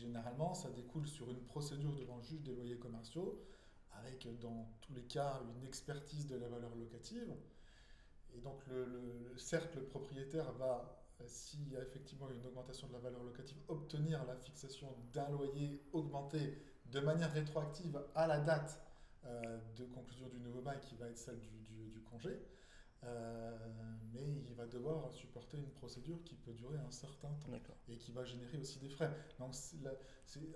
généralement, 0.00 0.54
ça 0.54 0.70
découle 0.70 1.06
sur 1.06 1.30
une 1.30 1.40
procédure 1.44 1.92
devant 1.94 2.16
le 2.16 2.22
juge 2.22 2.42
des 2.42 2.52
loyers 2.54 2.78
commerciaux, 2.78 3.38
avec 3.98 4.28
dans 4.40 4.68
tous 4.80 4.94
les 4.94 5.04
cas 5.04 5.40
une 5.56 5.64
expertise 5.64 6.26
de 6.26 6.36
la 6.36 6.48
valeur 6.48 6.74
locative. 6.76 7.34
Et 8.34 8.40
donc, 8.40 8.66
le, 8.66 8.84
le- 8.84 9.38
certes, 9.38 9.74
le 9.76 9.84
propriétaire 9.84 10.52
va, 10.54 11.06
euh, 11.20 11.24
s'il 11.26 11.68
y 11.70 11.76
a 11.76 11.82
effectivement 11.82 12.28
une 12.30 12.44
augmentation 12.46 12.88
de 12.88 12.92
la 12.92 12.98
valeur 12.98 13.22
locative, 13.22 13.58
obtenir 13.68 14.24
la 14.26 14.36
fixation 14.36 14.88
d'un 15.12 15.28
loyer 15.30 15.82
augmenté 15.92 16.58
de 16.86 17.00
manière 17.00 17.32
rétroactive 17.32 18.00
à 18.14 18.26
la 18.26 18.40
date 18.40 18.80
euh, 19.24 19.58
de 19.76 19.84
conclusion 19.86 20.28
du 20.28 20.38
nouveau 20.40 20.60
bail 20.60 20.80
qui 20.80 20.96
va 20.96 21.08
être 21.08 21.18
celle 21.18 21.40
du, 21.40 21.60
du- 21.64 21.90
du 21.90 22.02
congé. 22.02 22.38
Euh, 23.04 23.56
mais 24.12 24.24
il 24.48 24.54
va 24.54 24.66
devoir 24.66 25.12
supporter 25.12 25.58
une 25.58 25.70
procédure 25.72 26.22
qui 26.24 26.36
peut 26.36 26.54
durer 26.54 26.78
un 26.78 26.90
certain 26.90 27.28
temps 27.34 27.50
et 27.88 27.98
qui 27.98 28.12
va 28.12 28.24
générer 28.24 28.58
aussi 28.58 28.78
des 28.78 28.88
frais. 28.88 29.10
Donc, 29.38 29.54
la- 29.82 29.92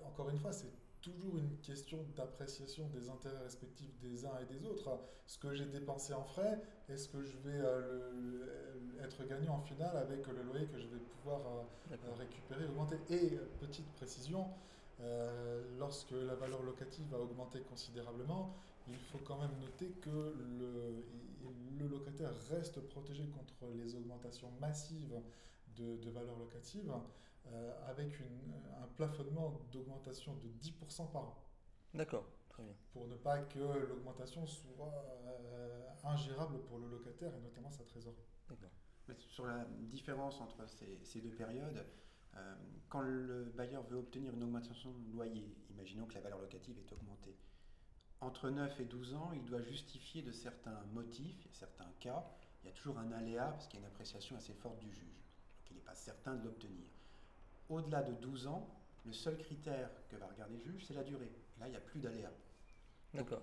encore 0.07 0.29
une 0.29 0.37
fois, 0.39 0.51
c'est 0.51 0.71
toujours 1.01 1.37
une 1.37 1.57
question 1.57 2.05
d'appréciation 2.15 2.87
des 2.89 3.09
intérêts 3.09 3.39
respectifs 3.43 3.97
des 3.99 4.25
uns 4.25 4.37
et 4.41 4.45
des 4.45 4.65
autres. 4.65 4.99
Ce 5.25 5.37
que 5.37 5.53
j'ai 5.53 5.65
dépensé 5.65 6.13
en 6.13 6.23
frais, 6.23 6.59
est-ce 6.89 7.07
que 7.09 7.21
je 7.23 7.37
vais 7.37 7.59
euh, 7.59 8.11
le- 8.11 9.03
être 9.03 9.23
gagnant 9.25 9.55
en 9.55 9.61
finale 9.61 9.95
avec 9.97 10.27
le 10.27 10.41
loyer 10.43 10.65
que 10.67 10.77
je 10.79 10.87
vais 10.87 10.99
pouvoir 10.99 11.41
euh, 11.47 11.95
récupérer, 12.17 12.65
augmenter? 12.65 12.97
Et 13.09 13.37
petite 13.59 13.89
précision, 13.93 14.47
euh, 14.99 15.63
lorsque 15.77 16.11
la 16.11 16.35
valeur 16.35 16.61
locative 16.63 17.13
a 17.13 17.19
augmenté 17.19 17.61
considérablement, 17.61 18.55
il 18.87 18.97
faut 18.97 19.19
quand 19.19 19.39
même 19.39 19.57
noter 19.61 19.91
que 20.01 20.09
le, 20.59 21.05
le 21.79 21.87
locataire 21.87 22.31
reste 22.49 22.81
protégé 22.89 23.25
contre 23.27 23.71
les 23.75 23.95
augmentations 23.95 24.51
massives 24.59 25.15
de, 25.77 25.95
de 25.97 26.09
valeur 26.09 26.37
locative 26.37 26.91
euh, 27.47 27.89
avec 27.89 28.19
une- 28.19 28.53
un 28.83 28.87
plafonnement 28.95 29.59
d'augmentation 29.71 30.35
de 30.35 30.47
10% 30.49 31.07
par 31.07 31.23
an 31.23 31.43
D'accord, 31.93 32.25
très 32.49 32.63
bien. 32.63 32.73
pour 32.91 33.07
ne 33.07 33.15
pas 33.15 33.39
que 33.39 33.59
l'augmentation 33.59 34.45
soit 34.45 34.93
euh, 35.25 35.89
ingérable 36.03 36.59
pour 36.63 36.77
le 36.79 36.87
locataire 36.89 37.33
et 37.35 37.39
notamment 37.39 37.71
sa 37.71 37.83
trésorerie. 37.83 38.17
D'accord. 38.49 38.69
Sur 39.17 39.47
la 39.47 39.65
différence 39.65 40.39
entre 40.39 40.67
ces, 40.69 40.99
ces 41.03 41.19
deux 41.21 41.31
périodes, 41.31 41.83
euh, 42.35 42.55
quand 42.89 43.01
le 43.01 43.45
bailleur 43.55 43.81
veut 43.83 43.97
obtenir 43.97 44.33
une 44.35 44.43
augmentation 44.43 44.91
de 44.91 45.11
loyer, 45.11 45.55
imaginons 45.71 46.05
que 46.05 46.13
la 46.13 46.21
valeur 46.21 46.39
locative 46.39 46.77
est 46.77 46.91
augmentée, 46.93 47.35
entre 48.21 48.49
9 48.49 48.79
et 48.81 48.85
12 48.85 49.15
ans, 49.15 49.31
il 49.33 49.43
doit 49.45 49.61
justifier 49.61 50.21
de 50.21 50.31
certains 50.31 50.79
motifs, 50.93 51.41
il 51.43 51.47
y 51.47 51.49
a 51.49 51.53
certains 51.53 51.89
cas, 51.99 52.23
il 52.61 52.67
y 52.67 52.69
a 52.69 52.73
toujours 52.73 52.99
un 52.99 53.11
aléa 53.13 53.45
parce 53.45 53.67
qu'il 53.67 53.79
y 53.79 53.83
a 53.83 53.87
une 53.87 53.91
appréciation 53.91 54.35
assez 54.35 54.53
forte 54.53 54.77
du 54.79 54.91
juge. 54.91 55.23
Donc 55.57 55.71
il 55.71 55.75
n'est 55.77 55.81
pas 55.83 55.95
certain 55.95 56.35
de 56.35 56.43
l'obtenir. 56.43 56.85
Au-delà 57.69 58.01
de 58.03 58.13
12 58.13 58.47
ans, 58.47 58.67
le 59.05 59.13
seul 59.13 59.37
critère 59.37 59.89
que 60.09 60.15
va 60.15 60.27
regarder 60.27 60.55
le 60.57 60.71
juge, 60.71 60.85
c'est 60.87 60.93
la 60.95 61.03
durée. 61.03 61.31
Et 61.57 61.59
là, 61.59 61.67
il 61.67 61.71
n'y 61.71 61.77
a 61.77 61.81
plus 61.81 61.99
d'aléa. 61.99 62.31
D'accord. 63.13 63.41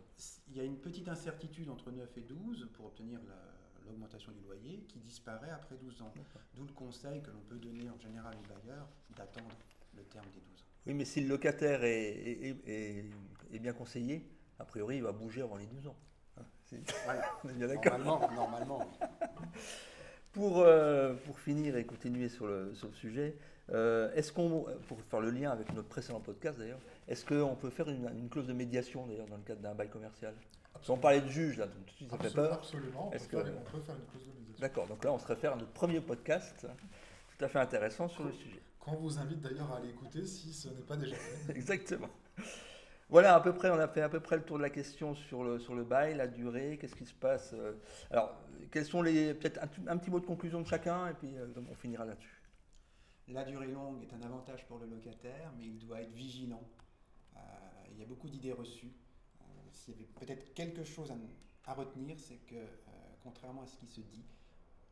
Il 0.49 0.57
y 0.57 0.61
a 0.61 0.65
une 0.65 0.79
petite 0.79 1.09
incertitude 1.09 1.69
entre 1.71 1.91
9 1.91 2.09
et 2.19 2.21
12 2.21 2.69
pour 2.75 2.87
obtenir 2.87 3.21
la- 3.27 3.87
l'augmentation 3.87 4.33
du 4.33 4.41
loyer 4.41 4.85
qui 4.89 4.99
disparaît 4.99 5.51
après 5.51 5.77
12 5.77 6.03
ans. 6.03 6.13
D'où 6.55 6.65
le 6.65 6.73
conseil 6.73 7.23
que 7.23 7.31
l'on 7.31 7.41
peut 7.49 7.59
donner 7.59 7.89
en 7.91 7.99
général 7.99 8.35
aux 8.37 8.49
bailleurs 8.55 8.89
d'attendre 9.17 9.55
le 9.97 10.03
terme 10.05 10.27
des 10.35 10.41
12 10.41 10.61
ans. 10.61 10.65
Oui, 10.87 10.95
mais 10.95 11.05
si 11.05 11.21
le 11.21 11.29
locataire 11.29 11.83
est, 11.85 12.11
est- 12.13 12.69
est- 12.69 13.05
est 13.53 13.59
bien 13.59 13.73
conseillé, 13.73 14.29
a 14.59 14.65
priori, 14.65 14.97
il 14.97 15.03
va 15.03 15.13
bouger 15.13 15.43
avant 15.43 15.57
les 15.57 15.67
12 15.67 15.87
ans. 15.89 15.97
Hein, 16.39 16.45
Voilà. 17.05 17.23
On 17.45 17.49
est 17.49 17.53
bien 17.55 17.67
d'accord. 17.69 17.99
Normalement, 17.99 18.33
normalement, 18.35 18.79
oui. 19.01 19.07
Pour, 20.33 20.61
euh, 20.61 21.15
pour 21.25 21.39
finir 21.41 21.77
et 21.77 21.87
continuer 21.87 22.29
sur 22.29 22.47
le, 22.47 22.75
sur 22.75 22.89
le 22.89 22.95
sujet, 22.95 23.37
euh, 23.73 24.13
est-ce 24.15 24.33
qu'on, 24.33 24.67
pour 24.89 25.01
faire 25.03 25.21
le 25.21 25.31
lien 25.31 25.51
avec 25.51 25.73
notre 25.75 25.89
précédent 25.89 26.21
podcast 26.21 26.59
d'ailleurs, 26.59 26.79
est-ce 27.09 27.25
qu'on 27.25 27.55
peut 27.57 27.71
faire 27.71 27.89
une, 27.89 28.09
une 28.17 28.29
clause 28.29 28.47
de 28.47 28.53
médiation 28.53 29.07
d'ailleurs 29.07 29.27
dans 29.27 29.37
le 29.37 29.43
cadre 29.43 29.61
d'un 29.61 29.75
bail 29.75 29.89
commercial? 29.89 30.35
Parce 30.73 30.87
qu'on 30.87 30.99
parlait 30.99 31.21
de 31.23 31.29
juge 31.29 31.59
là, 31.59 31.67
donc 31.67 31.75
tout 31.87 31.93
de 31.93 31.97
suite 31.97 32.11
ça 32.11 32.19
fait 32.19 32.27
Absolument, 32.27 32.49
peur. 32.49 32.59
absolument. 32.59 33.07
On 33.07 33.11
peut, 33.11 33.17
Est-ce 33.17 33.29
faire, 33.29 33.41
on 33.41 33.71
peut 33.71 33.81
faire 33.81 33.95
une 33.97 34.07
clause 34.07 34.23
de 34.27 34.33
médiation. 34.39 34.61
D'accord, 34.61 34.87
donc 34.87 35.05
là 35.05 35.13
on 35.13 35.19
se 35.19 35.27
réfère 35.27 35.53
à 35.55 35.57
notre 35.57 35.73
premier 35.73 36.01
podcast, 36.01 36.67
tout 37.39 37.45
à 37.45 37.49
fait 37.49 37.59
intéressant 37.59 38.09
sur 38.09 38.25
le 38.25 38.33
sujet. 38.33 38.61
Qu'on 38.79 38.97
vous 38.97 39.19
invite 39.19 39.41
d'ailleurs 39.41 39.73
à 39.73 39.79
aller 39.79 39.89
écouter 39.89 40.25
si 40.27 40.53
ce 40.53 40.69
n'est 40.69 40.83
pas 40.83 40.97
déjà 40.97 41.17
fait. 41.17 41.53
Exactement. 41.57 42.09
Voilà, 43.09 43.35
à 43.37 43.41
peu 43.41 43.53
près, 43.55 43.71
on 43.71 43.79
a 43.79 43.87
fait 43.89 44.03
à 44.03 44.09
peu 44.09 44.19
près 44.21 44.37
le 44.37 44.43
tour 44.43 44.59
de 44.59 44.63
la 44.63 44.71
question 44.71 45.15
sur 45.15 45.45
le, 45.45 45.59
sur 45.61 45.75
le 45.77 45.85
bail, 45.85 46.17
la 46.17 46.27
durée, 46.27 46.77
qu'est-ce 46.81 46.95
qui 46.97 47.07
se 47.07 47.15
passe. 47.15 47.53
euh. 47.55 47.73
Alors, 48.11 48.35
quels 48.73 48.85
sont 48.85 49.01
les. 49.01 49.33
Peut-être 49.35 49.61
un, 49.63 49.69
un 49.93 49.97
petit 49.97 50.11
mot 50.11 50.19
de 50.21 50.27
conclusion 50.27 50.61
de 50.61 50.67
chacun, 50.67 51.07
et 51.09 51.15
puis 51.15 51.29
euh, 51.37 51.47
on 51.71 51.75
finira 51.77 52.05
là-dessus. 52.05 52.36
La 53.29 53.45
durée 53.45 53.67
longue 53.67 54.03
est 54.03 54.15
un 54.15 54.23
avantage 54.23 54.65
pour 54.67 54.79
le 54.79 54.87
locataire, 54.87 55.53
mais 55.59 55.67
il 55.67 55.79
doit 55.79 56.01
être 56.01 56.13
vigilant. 56.13 56.63
Euh, 57.37 57.41
il 57.91 57.99
y 57.99 58.03
a 58.03 58.07
beaucoup 58.07 58.29
d'idées 58.29 58.53
reçues. 58.53 58.93
Euh, 59.41 59.45
S'il 59.73 59.95
y 59.95 59.97
avait 59.97 60.07
peut-être 60.07 60.55
quelque 60.55 60.85
chose 60.85 61.13
à, 61.65 61.75
retenir, 61.75 62.19
c'est 62.21 62.37
que, 62.47 62.55
euh, 62.55 62.67
contrairement 63.25 63.63
à 63.63 63.67
ce 63.67 63.77
qui 63.79 63.89
se 63.89 64.01
dit, 64.01 64.25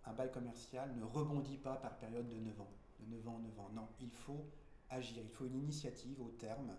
un 0.05 0.13
bail 0.13 0.33
commercial 0.33 0.97
ne 0.97 1.05
rebondit 1.05 1.59
pas 1.59 1.77
par 1.77 1.97
période 1.99 2.29
de 2.29 2.41
9 2.41 2.61
ans. 2.61 2.73
De 2.99 3.07
9 3.07 3.29
ans 3.29 3.37
en 3.37 3.39
9 3.39 3.61
ans. 3.61 3.71
Non, 3.73 3.89
il 4.01 4.11
faut 4.11 4.51
agir, 4.91 5.23
il 5.23 5.31
faut 5.31 5.47
une 5.47 5.57
initiative 5.57 6.21
au 6.21 6.31
terme, 6.31 6.77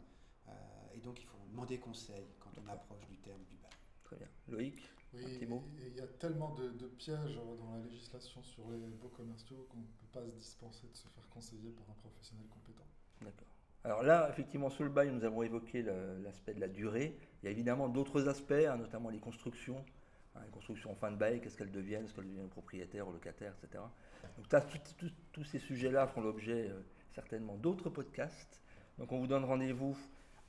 et 0.94 1.00
donc 1.00 1.20
il 1.20 1.26
faut 1.26 1.38
demander 1.50 1.80
conseil 1.80 2.28
quand 2.40 2.52
on 2.64 2.68
approche 2.68 3.08
du 3.08 3.18
terme 3.18 3.44
du 3.46 3.56
bail. 3.58 3.72
Très 4.04 4.18
bien. 4.18 4.28
Loïc? 4.48 4.80
Oui, 5.24 5.40
il 5.88 5.96
y 5.96 6.02
a 6.02 6.08
tellement 6.08 6.54
de, 6.56 6.70
de 6.70 6.88
pièges 6.88 7.36
dans 7.36 7.76
la 7.78 7.84
législation 7.86 8.42
sur 8.44 8.70
les 8.72 8.78
baux 8.96 9.10
commerciaux 9.10 9.68
qu'on 9.70 9.78
ne 9.78 9.84
peut 9.84 10.08
pas 10.20 10.26
se 10.26 10.36
dispenser 10.36 10.88
de 10.88 10.96
se 10.96 11.08
faire 11.08 11.28
conseiller 11.30 11.72
par 11.72 11.86
un 11.90 11.94
professionnel 12.02 12.46
compétent. 12.48 12.86
D'accord. 13.22 13.48
Alors 13.84 14.04
là, 14.04 14.28
effectivement, 14.30 14.70
sur 14.70 14.84
le 14.84 14.90
bail, 14.90 15.12
nous 15.12 15.24
avons 15.24 15.44
évoqué 15.44 15.84
l'aspect 16.24 16.54
de 16.54 16.60
la 16.60 16.68
durée. 16.68 17.18
Il 17.42 17.46
y 17.46 17.50
a 17.50 17.52
évidemment 17.52 17.88
d'autres 17.88 18.28
aspects, 18.28 18.52
hein, 18.52 18.78
notamment 18.78 19.10
les 19.10 19.20
constructions. 19.20 19.86
Hein, 20.36 20.42
les 20.44 20.52
constructions 20.52 20.92
en 20.92 20.96
fin 20.96 21.12
de 21.12 21.18
bail, 21.18 21.40
qu'est-ce 21.40 21.58
qu'elles 21.58 21.72
deviennent, 21.72 22.06
est-ce 22.06 22.14
qu'elles 22.14 22.28
deviennent 22.28 22.50
propriétaires 22.50 23.10
locataires, 23.10 23.54
etc. 23.64 23.84
Donc 24.38 24.48
ça, 24.50 24.60
tout- 24.62 24.78
tout- 24.98 25.12
tous 25.32 25.44
ces 25.46 25.60
sujets-là 25.60 26.08
feront 26.08 26.22
l'objet 26.22 26.68
euh, 26.70 26.82
certainement 27.14 27.56
d'autres 27.56 27.90
podcasts. 27.90 28.60
Donc 28.98 29.12
on 29.12 29.20
vous 29.20 29.28
donne 29.28 29.46
rendez-vous 29.46 29.96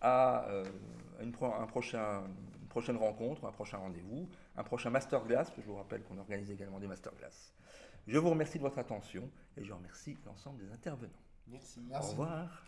à 0.00 0.48
euh, 0.48 0.64
une, 1.20 1.30
pro- 1.32 1.52
un 1.54 1.66
prochain, 1.66 2.24
une 2.60 2.68
prochaine 2.68 2.96
rencontre, 2.96 3.44
un 3.44 3.52
prochain 3.52 3.78
rendez-vous, 3.78 4.28
un 4.56 4.64
prochain 4.64 4.90
masterclass, 4.90 5.46
je 5.58 5.62
vous 5.62 5.76
rappelle 5.76 6.02
qu'on 6.04 6.18
organise 6.18 6.50
également 6.50 6.78
des 6.78 6.86
masterclass. 6.86 7.52
Je 8.06 8.18
vous 8.18 8.30
remercie 8.30 8.58
de 8.58 8.62
votre 8.62 8.78
attention 8.78 9.30
et 9.56 9.64
je 9.64 9.72
remercie 9.72 10.16
l'ensemble 10.24 10.64
des 10.64 10.72
intervenants. 10.72 11.12
Merci. 11.48 11.80
Merci. 11.88 12.06
Au 12.06 12.10
revoir. 12.10 12.64